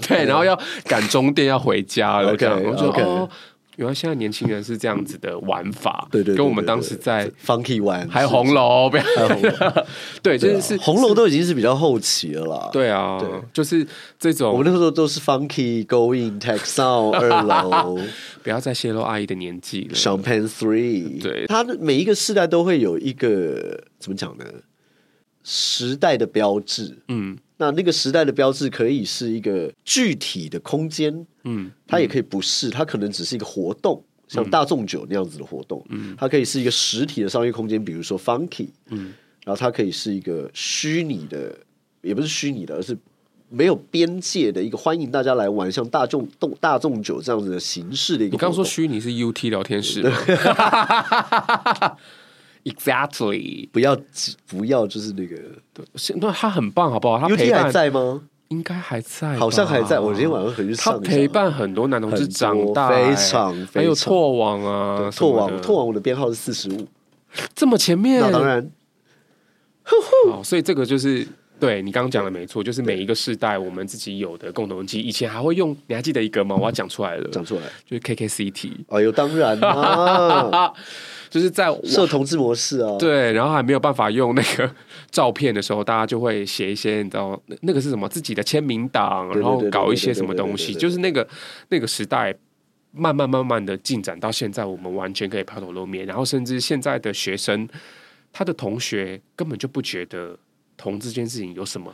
[0.08, 2.36] 对，然后要赶终点要回家了。
[2.36, 3.30] 这样我就.哦。
[3.78, 9.04] 原来现在年轻人是这样子的玩法，对对，跟我们当时在 Funky 玩，还有红楼，不要，
[10.24, 12.70] 对，就是红楼都已经是比较后期了啦。
[12.72, 13.20] 对啊，
[13.54, 13.86] 就是
[14.20, 18.00] 这种，我们那个时候都是 Funky Going Texan 二楼，
[18.44, 19.96] 不要再泄露阿姨的年纪了。
[19.96, 24.46] Champagne Three，对，它的每一个世代都会有一个怎么讲呢？
[25.44, 27.38] 时代的标志，嗯。
[27.58, 39.14] 那那个时代的标志可以是一个具体的空间，嗯，它也可以不是，它可能只是一个活动，像大众酒那样子的活动，嗯，它可以是一个实体的商业空间，比如说 Funky，嗯，
[39.46, 41.58] 然后它可以是一个虚拟的，
[42.02, 42.98] 也不是虚拟的，而是
[43.50, 48.32] 没有边界的一个欢迎大家来玩，像大众动大众酒这样子的形式的一个。
[48.34, 50.04] 你刚说虚拟是 UT 聊天室。
[52.66, 53.96] Exactly，不要
[54.48, 55.36] 不要，就是那个，
[55.72, 55.86] 对，
[56.20, 57.20] 那他很棒，好不好？
[57.20, 58.24] 他 UT 还在吗？
[58.48, 60.00] 应该还在，好像还在。
[60.00, 60.94] 我今天晚上回去上。
[60.94, 66.88] 他陪伴很多男同志长大，非常，还有拓网啊，拓网，拓网，我的编号是四十五，
[67.54, 68.20] 这么前面。
[68.20, 68.68] 那当然，
[70.32, 71.28] 好，所以这个就是
[71.60, 75.08] 对你刚刚讲的没错，就是每一个世代我们自己有的共同记忆。
[75.08, 76.56] 以前还会用，你还记得一个吗？
[76.56, 78.72] 我要讲出来了，讲出来，就是 KKCT。
[78.90, 80.74] 哎呦，当然啊。
[81.28, 84.72] 就是在设同志模式啊，对，然后还没有办法用那个
[85.12, 91.28] 照片的时候，大家就会写一些，你知道那个是什么自己的签名档，然后搞一些什么东西，就是那个
[91.68, 92.34] 那个时代
[92.92, 97.68] 慢慢慢慢的进展到现在，我们完全可以抛头露面，然后甚至现在的学生，
[98.32, 100.38] 他的同学根本就不觉得
[100.78, 101.94] 同志这件事情有什么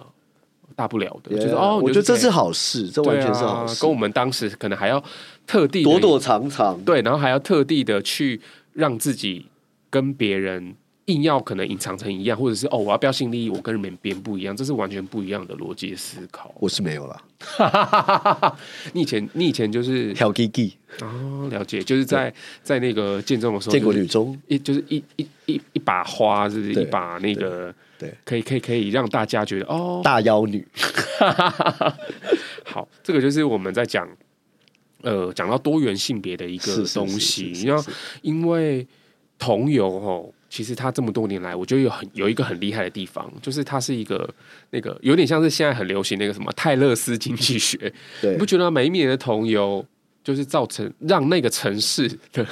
[0.76, 5.04] 大不了的，Yeah, 就是哦，我觉得这是好事，这完全是好事，啊、跟我们当时可能还要
[5.46, 8.42] 特地躲躲藏藏，对，然后还要特地的去
[8.74, 9.48] 让自己
[9.90, 10.76] 跟别人。
[11.12, 16.54] 硬要可能隐藏成一样，或者是哦，我要标新立异，我跟别人不一样，这是完全不一样的逻辑思考。
[16.60, 18.56] 我是没有了，
[18.94, 24.40] 你以前你以前就是小 G G 哦，了解，就是在在那个建中的时候，建国女中。
[24.48, 26.72] 一就是一一一一把花，就是？
[26.74, 30.66] 一把那个对，可以可以可以让大家觉得哦，大妖女。
[32.64, 34.08] 好，这个就是我们在讲
[35.02, 37.84] 呃讲到多元性别的一个东西，你要
[38.22, 38.88] 因为
[39.38, 40.32] 同游哦。
[40.52, 44.30] 其实他这么多年来，我觉得有很有一个很厉害的地方，就是他是一个
[44.72, 47.78] 那个有点像是现在很流行那个什么泰勒斯经济学，
[48.22, 49.84] 对，你不觉得每一年的同游
[50.26, 52.46] 就是造成让那个城市的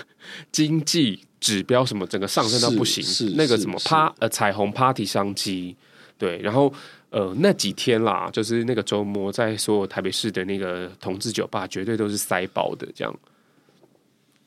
[0.50, 5.76] 经济指标什么整个上升到不行，是那个什么趴呃彩虹 party 商机，
[6.18, 6.74] 对，然后
[7.10, 13.14] 呃那几天啦，就是那个周末在所有台北市的那个同志酒吧，绝对都是塞爆的这样。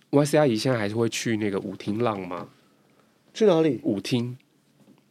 [0.09, 2.49] Y C 阿姨现在还是会去那个舞厅浪吗？
[3.35, 3.81] 去哪里？
[3.83, 4.37] 舞厅，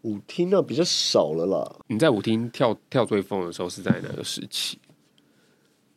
[0.04, 1.76] 舞厅那比较少了啦。
[1.88, 4.78] 你在舞厅跳跳追风的时候是在哪个时期？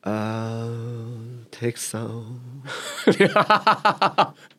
[0.00, 0.68] 啊、
[1.50, 2.40] uh,，take some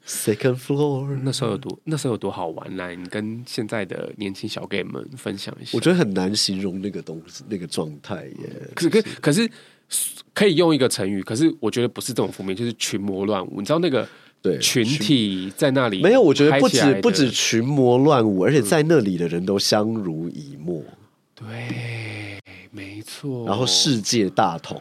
[0.06, 1.20] second floor。
[1.24, 2.76] 那时候有多那时候有多好玩？
[2.76, 5.72] 呢，你跟现在的年轻小 gay 们分享一下。
[5.76, 8.70] 我觉得很难形容那个东西，那个状态耶。
[8.74, 9.48] 可是可可是
[10.34, 13.60] 可以用一个成语，可是我觉得不是这种负面，就是群魔乱舞。
[13.60, 14.08] 你知道那个？
[14.46, 20.84] 对，群体在那里没有，我觉得不止不止群魔乱舞，而且在那里的人都相濡以沫。
[21.34, 23.48] 对，没错。
[23.48, 24.80] 然后世界大同。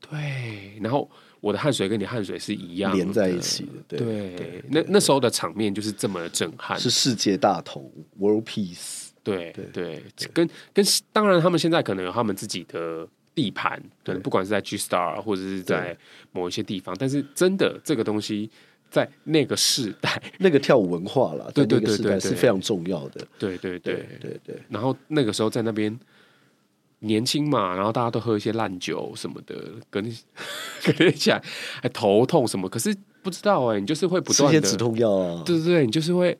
[0.00, 1.06] 对，然后
[1.42, 3.70] 我的汗水跟你汗水是一样连在一起的。
[3.86, 9.08] 对，对对对那那时候的场面就是这么震撼，是世界大同，World Peace。
[9.22, 15.94] 对对对，跟跟当然他们现在可能有他们自己的地盘，对，不管是在 G Star 或者是在
[16.32, 18.50] 某一些地方，但是真的这个东西。
[18.94, 23.26] 在那个时代， 那个跳舞文化了，对对对对，是非常重要的。
[23.36, 25.98] 对对对对对，然后那个时候在那边
[27.00, 29.56] 年轻嘛，然后大家都喝一些烂酒什么的，
[29.90, 30.16] 跟你
[30.96, 31.42] 跟你讲
[31.82, 36.38] 还头痛什么，可是不知道哎、欸，你就是会不断的止痛药啊，对对对，你就是会。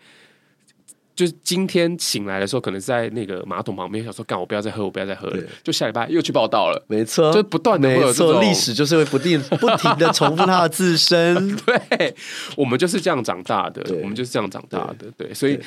[1.14, 11.54] 就是今天醒来的时候，可能是在那个马桶旁边，想说：“干，我不要再喝，我不要再喝了。”就下礼拜又去报道了，没错，就不断的会有这种历史，就是会不定不停的重复它的自身。
[11.64, 12.14] 对，
[12.56, 15.06] 我们就是这样长大的，我们就是这样长大的。
[15.16, 15.58] 对，对所以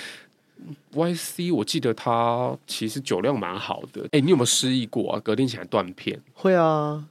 [0.95, 4.01] Y C，我记得他其实酒量蛮好的。
[4.05, 5.19] 哎、欸，你有没有失忆过啊？
[5.23, 6.19] 隔天起来断片？
[6.33, 7.05] 会啊，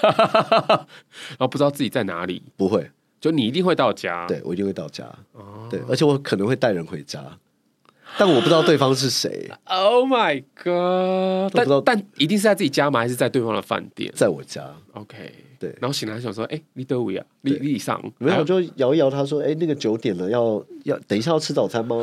[0.02, 2.42] 然后不知道自己在哪里？
[2.56, 2.88] 不会，
[3.20, 4.26] 就你一定会到家。
[4.28, 5.04] 对，我一定会到家。
[5.32, 7.24] 哦，对，而且我可能会带人回家。
[8.18, 9.50] 但我不知道对方是谁。
[9.64, 11.52] Oh my god！
[11.54, 13.00] 但但一定是在自己家吗？
[13.00, 14.12] 还是在对方的饭店？
[14.14, 14.62] 在我家。
[14.92, 15.74] OK，对。
[15.80, 21.96] 然后醒来想说：“哎、欸，你得位啊，你你上。”没有，我就摇一摇他说：“哎、欸，那个九点了，要要等一下要吃早餐吗？”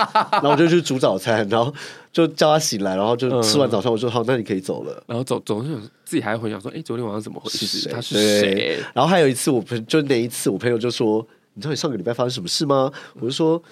[0.32, 1.72] 然后我就去煮早餐，然后
[2.12, 5.62] 就叫他醒来，然后就吃完早餐，我说：“好，那你可以走了。”然后走走，
[6.04, 7.66] 自己还回想说：“哎、欸，昨天晚上怎么回事？
[7.66, 13.62] 是他是谁？”然后还有一次，我朋就那一次，我朋友就说：“你知道你上个礼拜发生什么事吗？”我就说。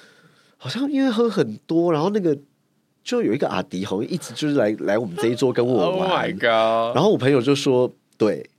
[0.59, 2.37] 好像因为喝很多，然后那个
[3.03, 6.11] 就有一个阿迪，好像一直就是来来我们这一桌跟我玩。
[6.11, 6.95] Oh my god！
[6.95, 8.51] 然后我朋友就说：“对。”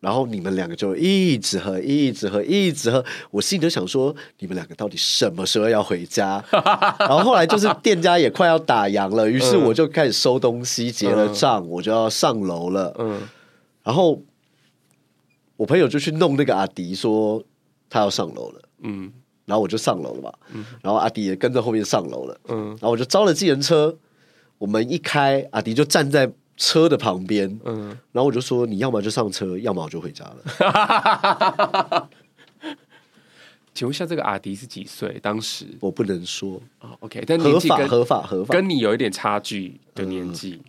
[0.00, 3.04] 然后你们两个就一直喝，一直喝，一直喝。
[3.32, 6.40] 我心里就想说：“你们两个到底什么时候要回家？”
[7.00, 12.94] 然后后来就是店家也快要打烊了，于是我就开始收东西，结了账，我就要上楼了。
[13.00, 13.22] 嗯。
[13.82, 14.22] 然后
[15.56, 17.42] 我朋友就去弄那个阿迪，说
[17.90, 18.62] 他要上楼了。
[18.82, 19.12] 嗯。
[19.48, 23.96] 然后我就上楼了嘛，嗯、然后阿迪也跟着后面上楼了，嗯、然后我就招了计程车，
[24.58, 32.10] 我们一开，阿迪就站在车的旁边，嗯、然后我就说，你要么就上车，要么我就回家了。
[33.72, 35.18] 请问一下，这个阿迪是几岁？
[35.22, 35.64] 当时？
[35.80, 40.64] 我不能说、哦、OK，但合法合法合法，跟你有一点差距的年纪，嗯、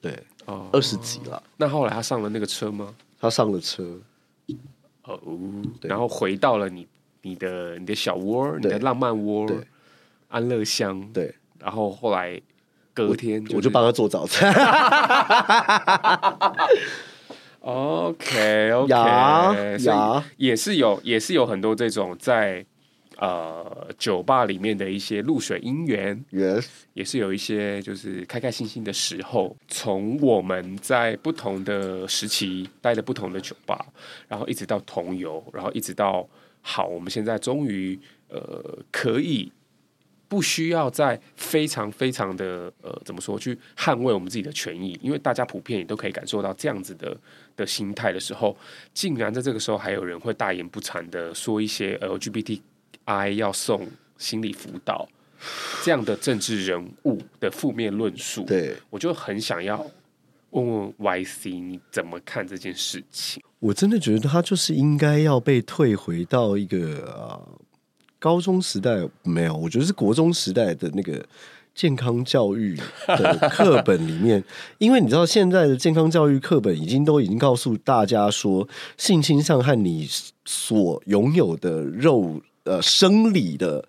[0.00, 1.40] 对，哦，二十几了。
[1.58, 2.92] 那后来他上了那个车吗？
[3.20, 4.00] 他上了车，
[5.04, 5.20] 哦，
[5.82, 6.88] 然后回到了你。
[7.22, 9.46] 你的你的小窝，你的浪漫窝，
[10.28, 11.34] 安乐乡，对。
[11.58, 12.40] 然后后来
[12.94, 14.50] 隔天，我就帮他做早餐。
[17.60, 22.64] OK OK，所以也是有也是有很多这种在
[23.18, 29.54] 呃酒吧里面的一些露水姻缘，Yes，也是有一些就是开开心心的时候。
[29.68, 33.84] 从我们在不同的时期待的不同的酒吧，
[34.26, 36.26] 然后一直到同游，然后一直到。
[36.62, 37.98] 好，我们现在终于
[38.28, 39.50] 呃可以
[40.28, 47.16] 不需要再非常非常的呃，怎么说去捍卫我们自己的权益，因为大家普遍也都可以感受到这样子的
[47.56, 48.56] 的心态的时候，
[48.94, 53.88] 竟然在这个时候还有人会大言不惭的说一些 LGBTI 要送
[54.18, 55.08] 心理辅导
[55.82, 59.84] 这样的政治人物的负面论述，对，我就很想要
[60.50, 63.42] 问问 YC 你怎么看这件事情？
[63.58, 67.40] 我真的觉得他就是应该要被退回到一个啊。
[68.18, 71.24] 高中时代没有，我觉得是国中时代的那个
[71.74, 74.44] 健康教育的课本里面，
[74.76, 80.06] 因为你知道现在的健康教育课本已经都已经告诉大家说，性倾向和你
[80.44, 83.88] 所拥有的肉呃生理的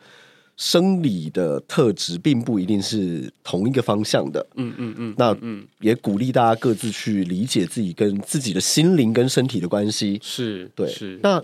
[0.62, 4.46] 生理的特质，并不一定是同一个方向的。
[4.58, 10.20] 嗯嗯嗯，那嗯也鼓励大家各自去理解自己跟自己的心灵跟身体的关系。
[10.22, 11.44] 是对，是那。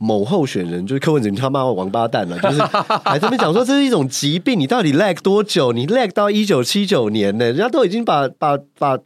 [0.00, 2.62] 某候选人就是柯文哲，你他妈王八蛋了，啊， 就是
[3.04, 5.72] 还这边讲说这是一种疾病，你到底 lag 多久？
[5.72, 7.46] 你 lag 到一九七九年呢？
[7.46, 8.96] 人家都已经把把把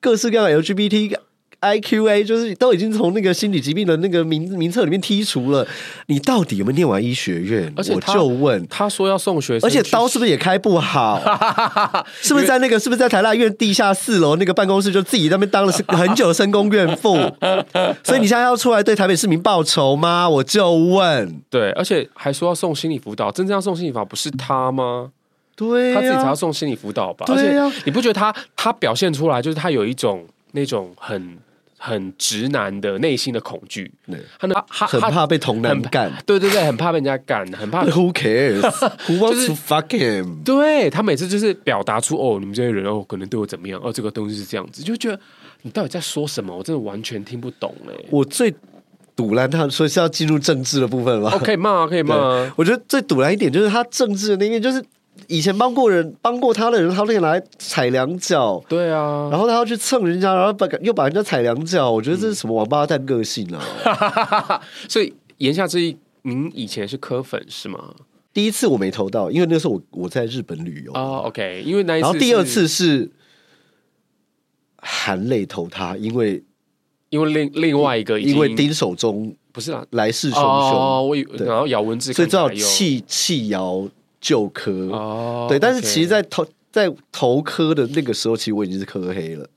[0.00, 1.18] 各式各样的 LGBT。
[1.60, 5.66] I Q A 就是都已经从那个心理疾病的那个名名册里面剔除了。
[6.06, 7.72] 你到底有没有念完医学院？
[7.76, 11.20] 而且我就问，他说要送学生，而且刀是不是也开不好？
[12.22, 17.16] 是不是在那个是不是在台大医院地下四楼那个办公室就自己在那边当了很久的深宫怨妇？
[18.04, 20.28] 所以你现在要出来对台北市民报仇吗？
[20.28, 21.40] 我就问。
[21.50, 25.10] 对，而且还说要送心理辅导，真正要送心理辅导不是他吗？
[25.56, 27.26] 对、啊，他自己才要送心理辅导吧？
[27.26, 31.36] 对、啊、而且你不觉得他他表现出来就是他有一种那种很。
[31.78, 33.90] 很直男的内心的恐惧，
[34.38, 37.84] 他他很怕被同男干，对对对，很怕被人家干，很怕。
[37.88, 38.60] Who cares?
[39.06, 40.42] Who wants to fuck him？
[40.42, 43.80] 对，他每次就是表达出哦，你们这些人哦，可能对我怎么样？
[43.82, 45.18] 哦，这个东西是这样子，就觉得
[45.62, 46.56] 你到底在说什么？
[46.56, 47.94] 我真的完全听不懂哎。
[48.10, 48.52] 我最
[49.14, 52.16] 堵拦他说是要进入政治的部分了，可以骂，可以骂。
[52.56, 54.84] 我觉得最堵拦一点就是他政治的那边就是。
[55.26, 58.62] 以前帮过人、帮过他的人，他都可以拿来踩两脚。
[58.68, 61.90] 对啊，然后他要去蹭人家，然后把又把人家踩两脚。
[61.90, 64.62] 我觉得这是什么王八蛋个性啊！
[64.88, 67.94] 所以言下之意，您以前是柯粉是吗？
[68.32, 71.24] 第一次我没投到，因为那时候我我在日本旅游哦。
[71.26, 73.10] OK，因为那一次，然后第二次是
[74.76, 76.42] 含泪投他，因为
[77.10, 83.88] 因为另另外一个因为丁守中不是啊，来势汹汹哦，我以然后咬文字，所以叫弃弃姚。
[84.20, 89.48] 旧科哦，对，但是其实，在投在投科的那个时候，其实我已经是科黑了。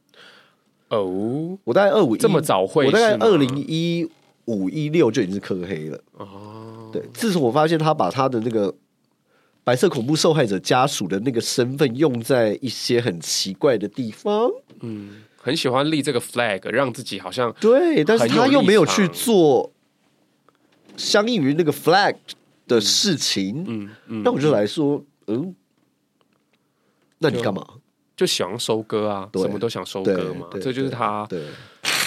[0.89, 4.07] 哦，我大概二五这么早会，我大概二零一
[4.45, 5.99] 五一六就已经是科黑了。
[6.17, 8.73] 哦，对，自从我发现他把他的那个
[9.63, 14.49] 白色恐怖受害者家属的那个身份用在一些很奇怪的地方，
[14.81, 19.71] 嗯，很喜欢立这个 flag，让自己好像对，但是他又没有去做
[20.97, 22.15] 相应于那个 flag。
[22.75, 25.55] 的事情，嗯嗯，那我就来说，嗯，
[27.19, 27.65] 那你干嘛？
[28.15, 31.25] 就想收割啊，什么都想收割嘛，这就是他。
[31.27, 31.43] 对，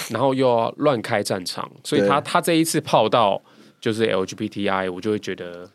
[0.09, 3.41] 然后又要乱开战场，所以他他这一次泡到
[3.81, 5.69] 就是 LGBTI，我就会觉得。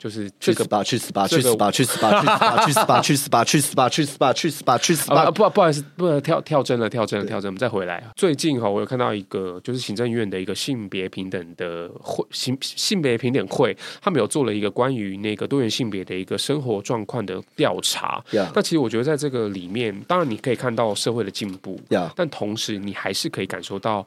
[0.00, 0.82] 就是去死吧！
[0.82, 1.28] 去死吧！
[1.28, 1.70] 去死吧！
[1.70, 2.10] 去死吧！
[2.10, 2.32] 去
[2.72, 3.02] 死吧！
[3.02, 3.44] 去死吧！
[3.44, 3.88] 去死吧！
[3.90, 4.32] 去死吧！
[4.32, 4.78] 去死吧！
[4.78, 5.30] 去死吧！
[5.30, 7.50] 不，不好意思，不能跳跳针了，跳针了，跳针。
[7.50, 8.02] 我们再回来。
[8.16, 18.24] 最近哈，我有看到一个，就是行政院的一个性别平等的会性性别平等会，他们有做了一个关于那个多元性别的一个生活状况的调查。
[18.54, 21.78] 那其实我觉得在这个里面，当然你可以看到社会的进步，
[22.16, 24.06] 但同时你还是可以感受到。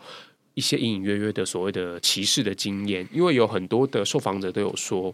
[0.56, 5.14] 一些隐隐约约的所谓的歧视的经验，因为有很多的受访者都有说，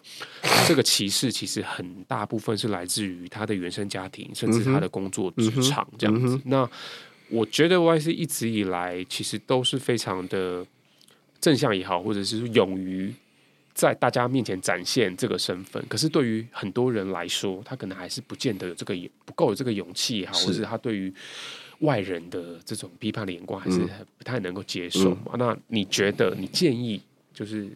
[0.67, 6.39] 这个歧视其实很大部分是来自于他的原生家庭，甚至他的工作职场这样子。
[6.45, 6.69] 那
[7.29, 10.65] 我觉得 YC 一直以来其实都是非常的
[11.39, 13.13] 正向也好，或者是勇于
[13.73, 15.81] 在大家面前展现这个身份。
[15.87, 18.93] 可是对于很多人来说，他可能还是不见得有这个
[19.25, 21.13] 不够有这个勇气也好，或者是他对于。
[21.79, 23.79] 外人的这种批判的眼光还是
[24.17, 25.31] 不太能够接受嘛？
[25.33, 27.01] 嗯、那你觉得，你建议
[27.33, 27.69] 就是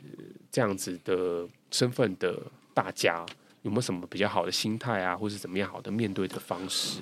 [0.52, 2.38] 这样子的身份的
[2.74, 3.26] 大家
[3.62, 7.00] 有没有什么比较好的心态啊，或是怎么样好的面对的方式？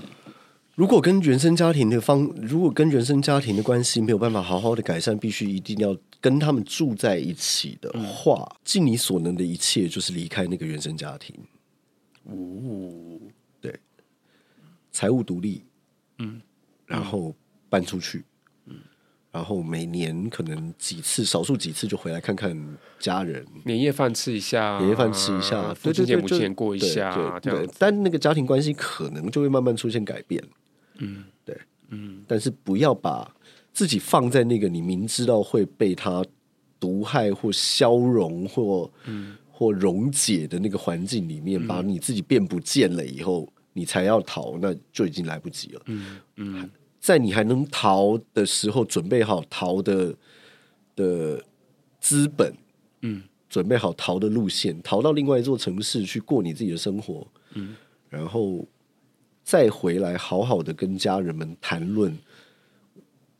[0.75, 11.35] 如果跟原生家庭的方，如果跟原生家庭的关系没有办法好好的改善，必须一定要跟他们住在一起的话，尽、嗯、你所能的一切，就是离开那个原生家庭。
[12.23, 13.19] 哦，
[13.59, 13.75] 对，
[14.91, 15.63] 财务独立，
[16.19, 16.39] 嗯。
[16.91, 17.33] 然后
[17.69, 18.23] 搬出去，
[18.65, 18.75] 嗯，
[19.31, 22.55] 然后每年可能几次，少数几次就回来看看
[22.99, 30.43] 家人，年夜饭吃一下，年夜饭吃一下，父亲节母亲节过一下，对，对，但那个家庭关系可能就会慢慢出现改变，
[30.97, 31.57] 嗯，对，
[31.89, 33.33] 嗯，但是不要把
[33.73, 36.23] 自己放在那个你明知道会被他
[36.79, 39.37] 毒害或消融或，嗯。
[39.53, 45.81] 或溶解的那个环境里面，把你自己变不见了以后，你才要逃，那就已经来不及了。
[45.85, 46.69] 嗯嗯，
[47.01, 50.15] 在你还能逃的时候，准备好逃的
[50.95, 51.43] 的
[51.99, 52.53] 资本，
[53.01, 57.75] 嗯，准备好逃的路线，逃到另外一座城市去过你自己的生活，嗯，
[58.07, 58.65] 然后
[59.43, 62.17] 再回来，好好的跟家人们谈论。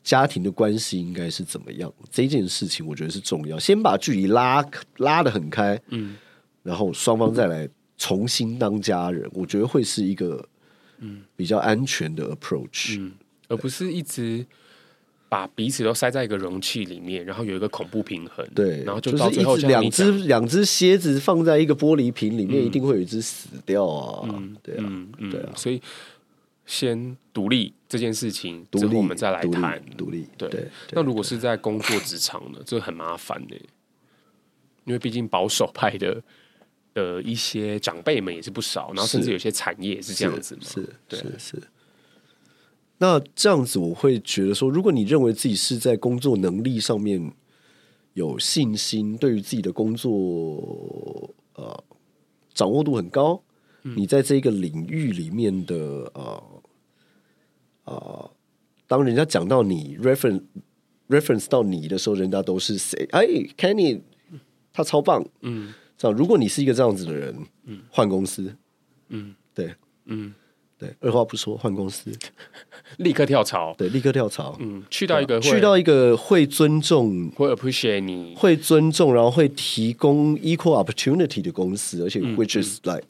[0.02, 1.94] 家庭的关系应该是怎么样？
[2.10, 3.56] 这件事情我觉得是重要。
[3.56, 4.60] 先把距离拉
[4.96, 6.16] 拉得很开，嗯，
[6.64, 10.44] 然后双方再来重新当家人，我觉得会是一个
[10.98, 13.12] 嗯比较安全的 approach，嗯，
[13.52, 14.44] 而不是一直
[15.28, 24.84] 把彼此都塞在一个容器里面，然后有一个恐怖平衡，对，然后就到最后两只两只蝎子放在一个玻璃瓶里面，嗯，一定会有一只死掉啊，嗯，对啊，
[25.18, 25.80] 嗯，对啊，所以。
[26.64, 30.24] 先独立这件事情，之后我们再来谈独立。
[30.38, 32.60] 对，对，那如果是在工作职场呢？
[32.64, 33.56] 这很麻烦的，
[34.84, 36.22] 因为毕竟保守派的
[36.94, 40.60] 的一些长辈们也是不少，然后甚至有些产业是这样子嘛。
[40.64, 41.62] 是是，对是，是，是。
[43.02, 47.32] 那这样子，我会觉得说，如果你认为自己是在工作能力上面
[48.14, 51.82] 有信心，对于自己的工作呃
[52.54, 53.42] 掌握度很高。
[53.82, 55.74] 你在这个领域里面的
[56.14, 56.62] 呃
[57.86, 58.30] 呃，
[58.86, 60.44] 当人家讲到你 reference
[61.08, 63.08] reference 到你的时候，人家都是谁？
[63.10, 63.26] 哎
[63.58, 64.00] ，Kenny，
[64.72, 66.16] 他超棒，嗯，这样。
[66.16, 67.34] 如果你是一个这样子的人，
[67.64, 68.54] 嗯，换公司，
[69.08, 69.74] 嗯，对，
[70.04, 70.32] 嗯，
[70.82, 72.10] 对，二话不说换公司，
[72.96, 83.06] 立刻跳槽，对，立刻跳槽，嗯，去到一个去到一个会尊重、会 appreciate 你、会尊重，然后会提供 equal opportunity 的公司，而且 which is like、嗯。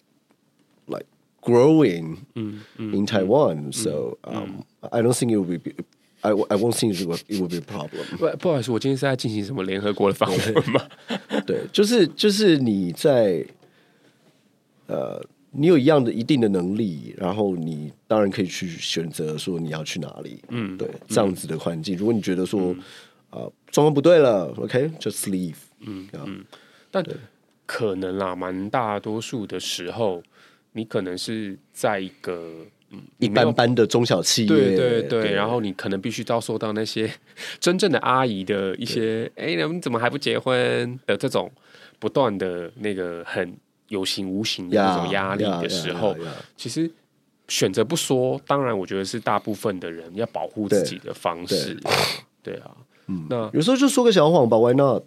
[1.44, 4.62] Growing in Taiwan, so um,
[4.92, 5.72] I don't think it will be.
[6.20, 8.04] I I won't think it will it will be a problem.
[8.16, 10.80] 不不好意思，我今天是在进行什么联合国的访问吗？
[11.44, 13.44] 对，就是就是你在
[14.86, 15.20] 呃，
[15.52, 20.42] 你有一样的一定的能力，然后你当然可以去选择说你要去哪里。
[20.48, 22.74] 嗯，对，这样子的环境，如果你觉得说
[23.30, 25.56] 啊状况不对了，OK，just leave。
[25.80, 26.44] 嗯嗯，
[26.90, 27.04] 但
[27.66, 30.22] 可能啦，蛮大多数的时候。
[30.74, 37.12] 你可能是在一个嗯一般般的中小企业，对对对，然后你可能必须遭受到那些
[37.60, 40.98] 真正的阿姨的一些，哎，你怎么还不结婚？
[41.06, 41.52] 的这种
[41.98, 43.54] 不断的那个很
[43.92, 46.16] 有形无形的那种压力的时候，
[46.56, 46.90] 其实
[47.48, 51.74] 选择不说，当然我觉得是大部分的人要保护自己的方式，
[52.42, 52.54] 对，对。
[52.62, 52.70] 啊，
[53.08, 55.02] 嗯，那有时候就说个小谎吧，Why not？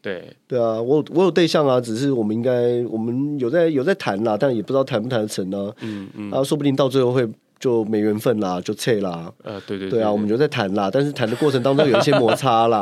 [0.00, 0.36] 对。
[0.46, 5.72] 对啊，我我有对象啊，只是我们应该我们有在有在谈啦，但也不知道谈不谈得成呢。
[5.80, 7.28] 嗯嗯，啊，说不定到最后会
[7.58, 9.32] 就没缘分啦，就撤啦。
[9.42, 12.80] 呃，对对对啊，我们就在谈啦，但是谈的过程当中有一些摩擦啦，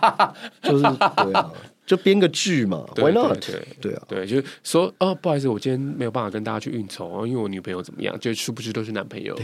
[0.62, 1.52] 就是对啊，
[1.86, 3.38] 就编个剧嘛，Why not？
[3.40, 9.38] 对对啊，对，就是说哦，不好意思，我今天没有办法跟大家去应酬啊，因为我女朋友怎么样，就殊不知都是男朋友。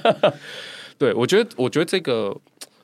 [0.98, 2.36] 对，我觉得我觉得这个。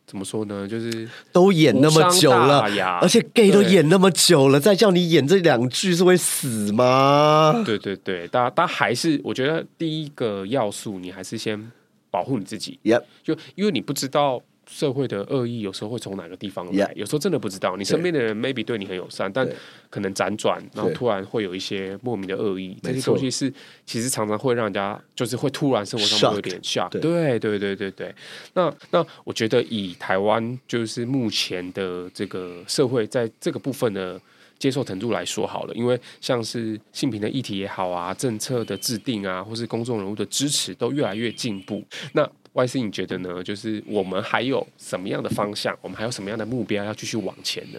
[0.08, 0.66] 怎么说呢？
[0.66, 2.60] 就是都演那么久了，
[3.02, 7.62] 而且 gay 都演那么久了，再叫你演这两句是会死吗？
[7.66, 11.70] 对对对，大家，大家还是我觉得第一个要素，你还是先
[12.10, 12.80] 保护你自己。
[12.84, 13.02] Yep.
[13.22, 14.40] 就因为你不知道。
[14.68, 17.76] 社会的恶意有时候会从哪个地方来，有时候真的不知道。
[17.76, 19.48] 你身边的人 maybe 对你很友善，但
[19.88, 22.76] 可能辗转，然后突然会有一些莫名的恶意。
[22.82, 23.52] 这些东西是
[23.86, 26.90] 其实常常会让人家就是会突然生活上会有点 shock。
[26.90, 27.00] 对
[27.38, 28.14] 对对对对。
[28.54, 34.20] 那那我觉得以台湾就是目前的这个社会在这个部分的
[34.58, 41.82] 接受程度来说好了，因为像是性平的议题也好啊，政策的制定啊，或是公众人物的支持都越来越进步。
[42.12, 43.42] 那 YC，你觉得呢？
[43.42, 45.76] 就是我们还有什么样的方向？
[45.80, 47.78] 我们还有什么样的目标要继续往前呢？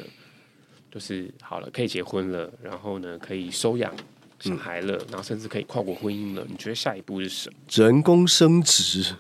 [0.91, 3.93] 就是好了，可以结婚了，然后呢，可以收养
[4.39, 6.43] 小孩了，嗯，然后甚至可以跨国婚姻了。
[6.49, 7.55] 你觉得下一步是什么？
[7.72, 9.15] 人工生殖，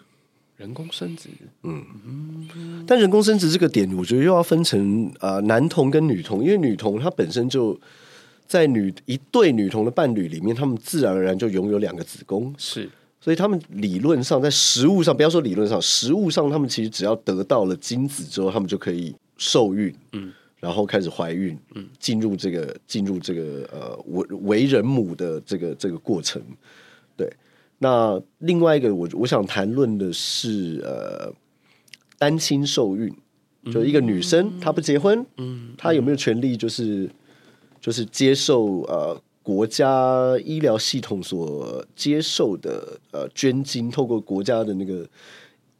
[0.57, 1.29] 人工生殖，
[1.63, 2.83] 嗯嗯。
[2.87, 7.79] 但人工生殖这个点，我觉得又要分成啊，呃，男童跟女童，因为女童她本身就
[8.47, 12.89] 在女一对女童的伴侣里面，他们自然而然就拥有两个子宫，是。
[13.21, 26.41] 所以他们理论上在实物上，不要说理论上，实物上他们其实只要得到了精子之后，他们就可以受孕，嗯，然后开始怀孕，嗯，进入这个进入这个呃为为人母的这个这个过程。
[27.17, 27.29] 对，
[27.79, 31.29] 那另外一个我我想谈论的是呃
[32.17, 33.13] 单亲受孕，
[33.69, 37.09] 就一个女生她不结婚，嗯，她有没有权利就是
[37.81, 39.21] 就是接受呃。
[39.49, 45.09] 国家医疗系统所接受的呃捐精，透过国家的那个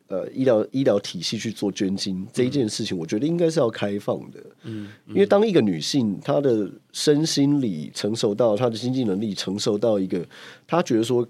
[0.07, 4.39] 呃医疗医疗体系去做捐精这一件事情，我觉得应该是要开放的。
[4.63, 10.25] 嗯，因为当一个女性她的身心理成熟到她的经济能力成熟到一个，
[10.65, 11.27] 她觉得说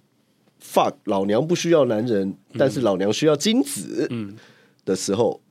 [0.63, 4.37] fuck 老娘不需要男人，但是老娘需要精子，嗯。
[4.85, 5.41] 的时候，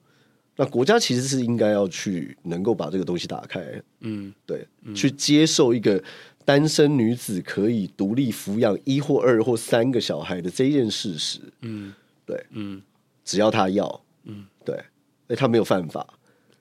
[0.57, 3.61] 那国家其实是应该要去能够把这个东西打开，
[4.01, 6.03] 嗯，对，去接受一个。
[6.49, 11.92] 单身女子可以独立抚养一或二或三个小孩的这一件事实，嗯，
[12.24, 12.80] 对，嗯，
[13.22, 14.74] 只要她要，嗯，对，
[15.26, 16.07] 哎，她没有犯法，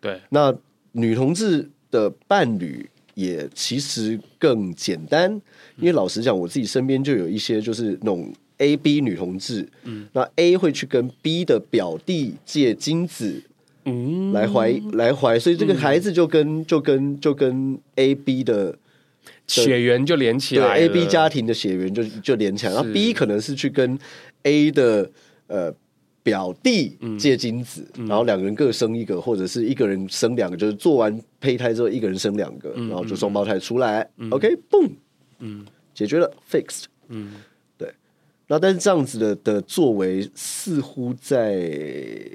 [0.01, 0.19] 对。
[0.27, 0.53] 那
[0.91, 5.31] 女同志的伴侣也其实更简单，
[5.77, 13.41] 因为老实讲，我自己身边就有一些就是那种 A B 女同志，嗯，那 A 会去跟 B 的表弟借精子，
[13.85, 18.77] 嗯，来怀来怀，所以这个孩子就跟就跟就跟 A B 的。
[19.47, 23.97] 血缘就连起来，A B 家庭的血缘就就连起来，然后 B 可能是去跟
[24.43, 25.09] A 的
[25.47, 25.73] 呃
[26.21, 34.89] 表弟借精子，嗯、然后两个人各生一个，或者是一个人生两个，就是做完胚胎之后一个人生两个，嗯、然后就双胞胎出来、嗯、，OK，嘣，
[35.39, 37.35] 嗯，解决了，fixed，嗯，
[37.77, 37.89] 对，
[38.47, 42.29] 那但是这样子的的作为似乎在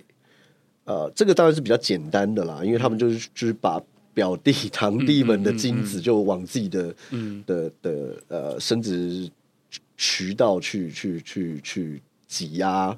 [0.84, 3.78] 呃，这个当然是比较简单的啦，因为他们就是就是把。
[4.14, 9.30] 表弟堂弟们的精子就往自己的、嗯、的的呃生殖
[9.96, 12.96] 渠道去去去去挤压，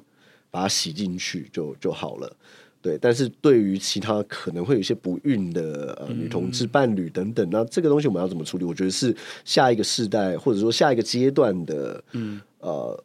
[0.51, 2.35] 把它洗进去就就好了。
[2.81, 8.63] 对，但是对于其他可能会有一些不孕的呃女同志伴侣等等，那这个东西我们要怎么处理？
[8.63, 13.03] 我觉得是下一个世代或者说下一个阶段的嗯呃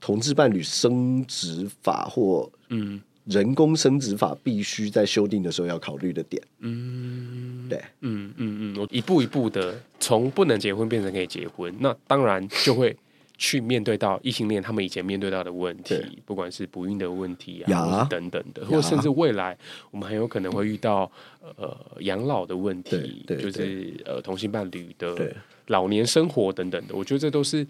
[0.00, 3.00] 同志伴侣生殖法或嗯。
[3.24, 12.96] 人工生殖法必须在修订的时候要考虑的点，嗯，对，嗯嗯嗯，我一步一步的从不能结婚变成可以结婚，那当然就会
[13.38, 15.94] 去面对到异性恋他们以前面对到的问题，
[16.26, 18.06] 不管是不孕的问题啊，呀。
[18.10, 19.56] 等等的，或甚至未来
[19.92, 21.10] 我们很有可能会遇到
[21.56, 25.32] 呃养老的问题，就是呃同性伴侣的
[25.68, 27.64] 老年生活等等的，我觉得这都是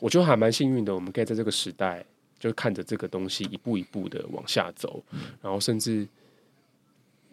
[0.00, 2.04] 我觉得还蛮幸运的，我们可以在这个时代。
[2.40, 6.08] 就看着这个东西一步一步的往下走，嗯、然后甚至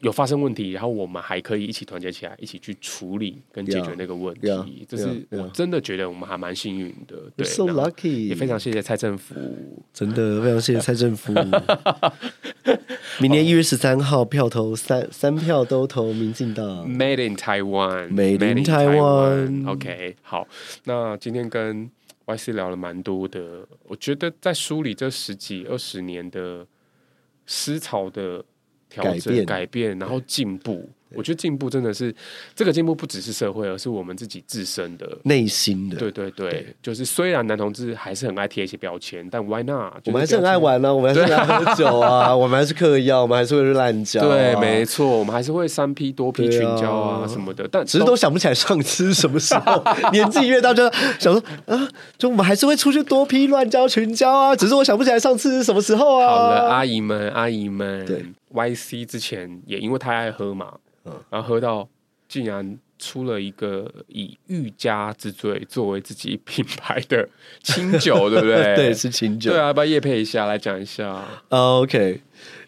[0.01, 4.47] 有发生问题，然后我们还可以一起团结起来，一起去处理跟解决那个问题。
[4.47, 7.31] Yeah, 这是我真的觉得我们还蛮幸运的。
[7.37, 9.33] 对，so lucky，也非常谢谢蔡政府，
[9.93, 11.33] 真的非常谢谢蔡政府。
[13.19, 19.67] 明年一月十三号票投三三票都投民进党，Made in Taiwan，Made in Taiwan。
[19.67, 20.47] OK，好，
[20.83, 21.89] 那今天跟。
[22.27, 26.67] YC 聊了蛮多的，我觉得在梳理这十几二十年的
[27.45, 28.43] 思潮的
[28.89, 30.89] 调整、改变，改变，然后进步。
[31.15, 32.13] 我觉得进步真的是
[32.55, 35.97] 这个进步，不只是社会，而是我们自己自身的内心的。
[35.97, 39.93] 对对对，对就是虽然男同志还是很爱贴一些标签，但 Why not？
[40.05, 44.27] 我们还是很爱玩呢、啊，我们还是很爱喝酒啊， 我们还是嗑药，我们还是会乱交、啊。
[44.27, 49.83] 对，没错，我们还是会三 P 多 P 群交啊什么的，啊、但只是都想不起来上次什么时候。
[50.11, 50.89] 年纪越大，就
[51.19, 51.87] 想说啊，
[52.17, 56.27] 就我们还是会出去多 P 乱交群交啊，只是我想不起来上次是什么时候啊。
[56.27, 60.73] 好了，阿姨们，阿姨们，对，YC 之前也因为太爱喝嘛。
[61.29, 61.87] 然后喝到，
[62.27, 67.27] 竟然出了一个以欲加之罪作为自己品牌的
[67.61, 68.75] 清酒，对不对？
[68.75, 69.51] 对，是清酒。
[69.51, 72.21] 对啊，要不要夜配一下来讲一下？OK，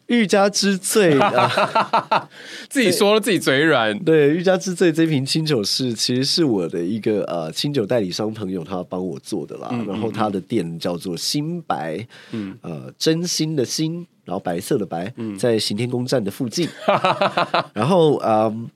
[0.10, 2.30] 欲加之罪 啊，
[2.70, 3.98] 自己说了自己嘴软。
[4.04, 9.70] 对，欲加之罪这瓶清酒是其实是我的一个呃清酒代理商朋友他帮我做的啦。
[9.72, 14.06] 嗯嗯嗯，然后他的店叫做新白，嗯呃，真心的心。
[14.26, 16.70] 然后白色的白，在行天宫站的附近。
[16.86, 18.70] 嗯、 然后嗯，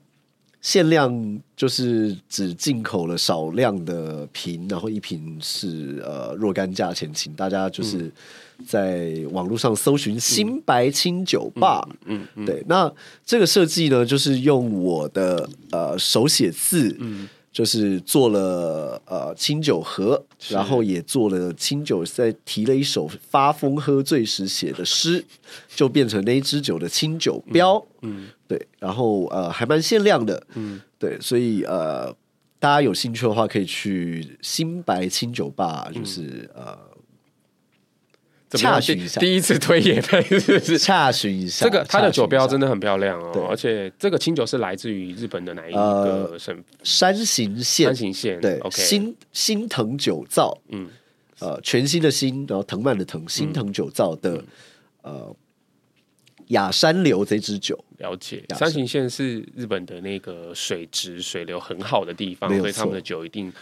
[0.60, 8.10] 限量就是只进口了少量的瓶，然后一瓶是呃若干价钱，请大家就是
[8.66, 12.20] 在网络上搜寻“新白清酒吧”嗯。
[12.22, 12.64] 嗯，嗯对。
[12.68, 12.92] 那
[13.24, 16.96] 这个设计呢，就是用我的呃手写字。
[17.00, 25.24] 嗯就是做了呃清酒盒，然后也做了清酒，在提了一首发疯喝醉时写的诗，
[25.72, 27.76] 就变成那一支酒的清酒标。
[28.02, 30.44] 嗯，嗯对，然后呃还蛮限量的。
[30.56, 32.12] 嗯，对，所以呃
[32.58, 36.78] 大家有兴趣的话，可以去新白清酒吧，就是、嗯、呃。
[38.56, 40.78] 洽询一下，第一次推野配是不是？
[40.78, 46.56] 洽询一下，这个它的酒标真的很漂亮哦，对而且这个清酒是来自于日本的哪一个省？
[46.56, 47.86] 呃、山形县。
[47.86, 48.82] 山形县，对，OK。
[48.82, 50.88] 新新藤酒造，嗯，
[51.40, 54.42] 呃，全新的新，然后藤蔓的藤，新藤酒造的，
[55.02, 55.36] 嗯、呃，
[56.48, 58.44] 雅山流这支酒，了解。
[58.56, 63.52] 山形县是日本的那个水质水流很好的地方，所以他们的酒一定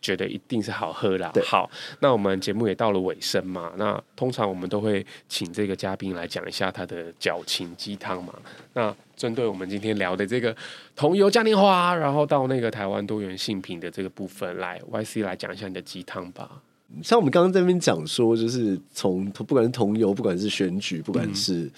[0.00, 1.32] 觉得一定是好喝啦。
[1.44, 1.70] 好，
[2.00, 8.34] 那我们节目也到了尾声嘛，那通常我们都会请这个嘉宾来讲一下他的矫情鸡汤嘛。
[8.74, 10.54] 那针对我们今天聊的这个
[10.94, 16.62] 桐油嘉年华，然后到那个台湾多元性品的这个部分，来 YC 来讲一下你的鸡汤吧。
[17.02, 21.70] 像我们刚刚在那边讲说，就是从不管是桐油，不管是选举，不管是、嗯、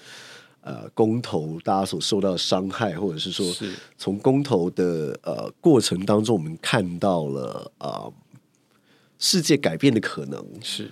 [0.61, 3.45] 呃公投，大家所受到的伤害，或者是说
[3.97, 8.13] 从公投的呃过程当中，我们看到了啊、呃、
[9.19, 10.85] 世界改变的可能是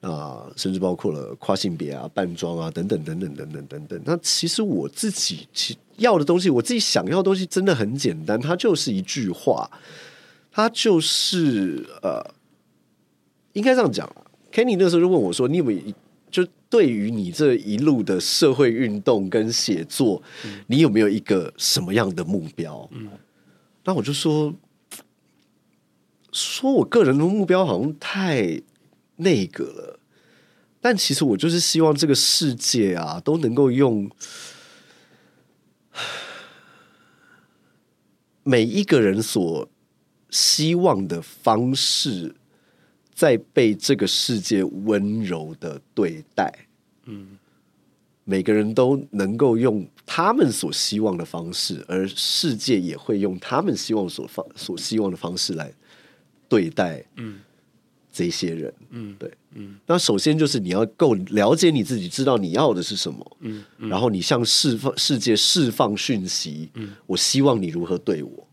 [0.00, 0.08] 啊、
[0.46, 4.00] 呃，甚至包括了跨性别啊、扮装啊等等等等等等等等。
[4.04, 9.70] 那其实我自己其要的东西，我自己想要的东西真的很简单，它就是一句话，
[10.50, 12.34] 它就是呃。
[13.54, 14.08] 应该这样讲
[14.52, 15.86] Kenny 那时候就问我说：“你有没有就
[16.70, 23.08] 对于你这一路的社会运动跟写作，嗯、你有没有一个什么样的目标？”嗯，
[23.84, 24.54] 那我就说
[26.30, 28.60] ：“说我个人的目标好像太
[29.16, 30.00] 那个了，
[30.80, 34.10] 但其实我就是希望这个世界啊，都能够用
[38.42, 39.68] 每一个人所
[40.28, 42.34] 希望的方式。”
[43.18, 46.54] 在被这个世界温柔的对待，
[47.06, 47.36] 嗯，
[48.22, 55.74] 每个人都能够用他们所希望的方式，而世界也会用他们希望所方所希望的方式来
[56.48, 57.40] 对待，嗯，
[58.12, 68.47] 这些人，嗯，对，嗯，那首先就是你要够了解你自己，知道你要的是什么，嗯，嗯，然后你向释放世界释放讯息，嗯，我希望你如何对我，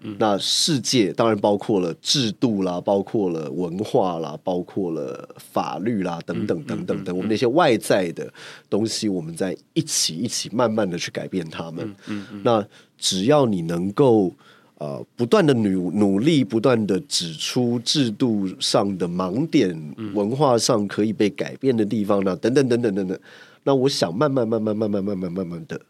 [0.00, 0.16] 嗯。
[0.18, 8.32] 那世界当然包括了制度啦，包括了文化啦，包括了法律啦，等等等等等，我们那些外在的
[8.68, 11.94] 东西，我们在一起一起慢慢的去改变他们。
[12.42, 12.66] 那
[12.98, 14.32] 只要你能够
[14.78, 19.76] 呃不断的努努力，不断的指出制度上的盲点，
[20.14, 23.18] 文化上可以被改变的地方呢，等等等等等等。
[23.64, 25.80] 那我想慢慢慢慢慢慢慢慢慢慢的。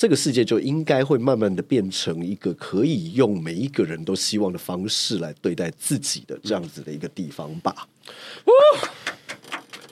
[0.00, 7.86] 这个世界就应该会慢慢的变成一个可以用每一个人都希望的方式来对待自己的这样子的一个地方吧。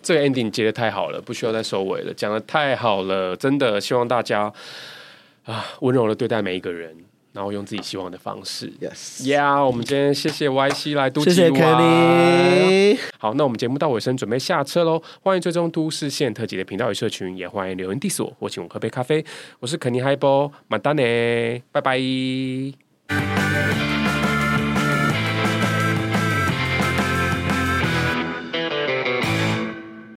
[0.02, 4.50] 这个 ending 接的太好了，不需要再收尾了，讲的太好了，真的希望大家
[5.44, 6.96] 啊温柔的对待每一个人。
[7.38, 15.00] 然后用自己希望的方式，Yes，呀，yeah, 我们今天谢谢 YC 来都市玩，好，那我们节目到尾声，准备下车喽。
[15.22, 19.24] 欢迎追踪都市线特辑的频道与社群，也欢迎留言 diss 我，或请我喝杯咖啡。
[19.60, 22.87] 我是肯尼海波，马丹呢，拜拜。